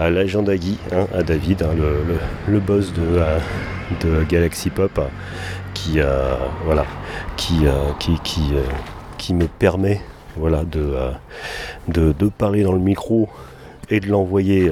à 0.00 0.10
l'agent 0.10 0.44
Agui, 0.46 0.78
hein, 0.92 1.06
à 1.14 1.22
David, 1.22 1.62
hein, 1.62 1.70
le, 1.76 2.02
le- 2.14 2.18
le 2.48 2.60
boss 2.60 2.92
de, 2.94 3.02
euh, 3.02 3.38
de 4.02 4.24
Galaxy 4.24 4.70
Pop, 4.70 4.98
qui, 5.74 5.98
voilà, 6.64 6.86
qui, 7.36 7.66
qui, 7.98 8.18
qui, 8.24 8.52
qui 9.18 9.34
me 9.34 9.46
permet 9.46 10.00
voilà, 10.36 10.64
de, 10.64 10.94
de, 11.88 12.12
de 12.12 12.28
parler 12.28 12.62
dans 12.62 12.72
le 12.72 12.78
micro 12.78 13.28
et 13.90 14.00
de 14.00 14.06
l'envoyer 14.08 14.70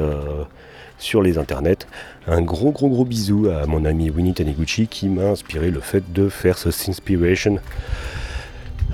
sur 1.03 1.21
les 1.21 1.37
internets. 1.37 1.87
Un 2.27 2.43
gros 2.43 2.71
gros 2.71 2.89
gros 2.89 3.05
bisou 3.05 3.49
à 3.49 3.67
mon 3.67 3.85
ami 3.85 4.09
Winnie 4.09 4.35
Taniguchi 4.35 4.87
qui 4.87 5.09
m'a 5.09 5.25
inspiré 5.25 5.71
le 5.71 5.81
fait 5.81 6.13
de 6.13 6.29
faire 6.29 6.57
ce 6.57 6.71
Sinspiration 6.71 7.59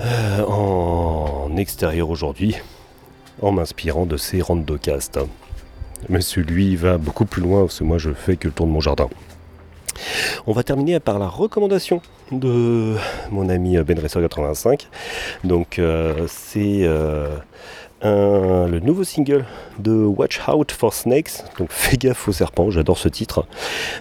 euh, 0.01 0.43
en 0.45 1.55
extérieur 1.57 2.09
aujourd'hui 2.09 2.57
en 3.43 3.53
m'inspirant 3.53 4.07
de 4.07 4.17
ces 4.17 4.41
randocasts. 4.41 5.21
Mais 6.09 6.23
celui 6.23 6.77
va 6.77 6.97
beaucoup 6.97 7.27
plus 7.27 7.43
loin 7.43 7.63
parce 7.63 7.79
que 7.81 7.85
moi 7.85 7.99
je 7.99 8.11
fais 8.11 8.37
que 8.37 8.49
le 8.49 8.55
tour 8.55 8.67
de 8.67 8.73
mon 8.73 8.81
jardin. 8.81 9.09
On 10.47 10.53
va 10.53 10.63
terminer 10.63 11.01
par 11.01 11.19
la 11.19 11.29
recommandation 11.29 12.01
de 12.33 12.95
mon 13.31 13.49
ami 13.49 13.77
Ben 13.79 13.99
Racer 13.99 14.23
85. 14.23 14.89
Donc 15.45 15.79
euh, 15.79 16.27
c'est 16.29 16.81
euh, 16.83 17.37
le 18.03 18.81
nouveau 18.81 19.05
single 19.05 19.45
de 19.79 19.93
Watch 19.93 20.41
Out 20.49 20.73
for 20.73 20.93
Snakes. 20.95 21.45
Donc 21.59 21.71
fais 21.71 21.97
gaffe 21.97 22.29
aux 22.29 22.33
serpents, 22.33 22.71
j'adore 22.71 22.99
ce 22.99 23.09
titre. 23.09 23.47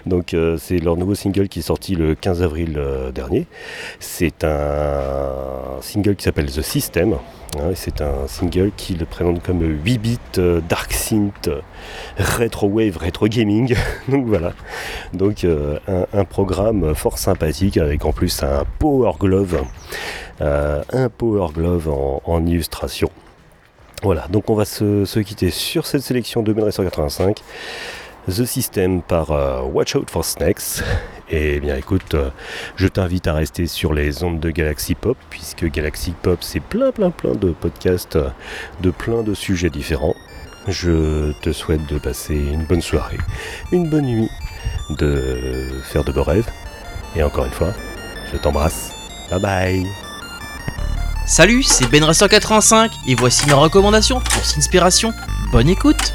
Donc 0.06 0.34
euh, 0.34 0.56
c'est 0.58 0.78
leur 0.78 0.96
nouveau 0.96 1.14
single 1.14 1.48
qui 1.48 1.60
est 1.60 1.62
sorti 1.62 1.94
le 1.94 2.14
15 2.14 2.42
avril 2.42 2.74
euh, 2.76 3.10
dernier. 3.12 3.46
C'est 4.00 4.44
un 4.44 5.80
single 5.80 6.16
qui 6.16 6.24
s'appelle 6.24 6.50
The 6.50 6.62
System. 6.62 7.14
hein, 7.58 7.70
c'est 7.74 8.00
un 8.00 8.26
single 8.26 8.70
qui 8.76 8.94
le 8.94 9.06
présente 9.06 9.42
comme 9.42 9.62
8 9.62 9.98
bits 9.98 10.18
euh, 10.38 10.60
dark 10.68 10.92
synth, 10.92 11.50
retro 12.18 12.68
wave, 12.68 12.96
retro 12.96 13.26
gaming. 13.26 13.74
Donc 14.08 14.26
voilà. 14.26 14.52
Donc 15.12 15.44
un, 15.44 16.24
programme 16.24 16.94
fort 16.94 17.18
sympathique 17.18 17.78
avec 17.78 18.04
en 18.04 18.12
plus 18.12 18.42
un 18.42 18.64
power 18.78 19.12
glove, 19.18 19.64
un 20.40 21.08
power 21.08 21.48
glove 21.54 21.88
en 22.24 22.46
illustration. 22.46 23.10
Voilà, 24.02 24.26
donc 24.28 24.48
on 24.48 24.54
va 24.54 24.64
se, 24.64 25.04
se 25.04 25.20
quitter 25.20 25.50
sur 25.50 25.86
cette 25.86 26.02
sélection 26.02 26.42
de 26.42 26.52
1985. 26.52 27.42
The 28.28 28.44
System 28.44 29.00
par 29.00 29.30
euh, 29.32 29.62
Watch 29.62 29.94
Out 29.94 30.10
for 30.10 30.24
Snakes. 30.24 30.82
Et 31.30 31.60
bien 31.60 31.76
écoute, 31.76 32.14
euh, 32.14 32.30
je 32.76 32.86
t'invite 32.86 33.26
à 33.26 33.34
rester 33.34 33.66
sur 33.66 33.94
les 33.94 34.22
ondes 34.22 34.40
de 34.40 34.50
Galaxy 34.50 34.94
Pop, 34.94 35.16
puisque 35.30 35.64
Galaxy 35.70 36.12
Pop 36.22 36.38
c'est 36.42 36.60
plein 36.60 36.92
plein 36.92 37.10
plein 37.10 37.34
de 37.34 37.50
podcasts 37.50 38.16
euh, 38.16 38.28
de 38.80 38.90
plein 38.90 39.22
de 39.22 39.34
sujets 39.34 39.70
différents. 39.70 40.14
Je 40.68 41.32
te 41.40 41.52
souhaite 41.52 41.86
de 41.86 41.98
passer 41.98 42.34
une 42.34 42.64
bonne 42.64 42.82
soirée, 42.82 43.18
une 43.72 43.88
bonne 43.88 44.04
nuit, 44.04 44.28
de 44.90 45.80
faire 45.82 46.04
de 46.04 46.12
beaux 46.12 46.22
rêves. 46.22 46.50
Et 47.16 47.22
encore 47.22 47.46
une 47.46 47.52
fois, 47.52 47.72
je 48.30 48.36
t'embrasse. 48.36 48.92
Bye 49.30 49.40
bye 49.40 50.07
Salut, 51.28 51.62
c'est 51.62 51.86
Ben 51.90 52.02
Racer 52.02 52.26
85 52.26 52.90
et 53.06 53.14
voici 53.14 53.46
mes 53.46 53.52
recommandations 53.52 54.18
pour 54.18 54.46
Sinspiration. 54.46 55.12
Bonne 55.52 55.68
écoute 55.68 56.14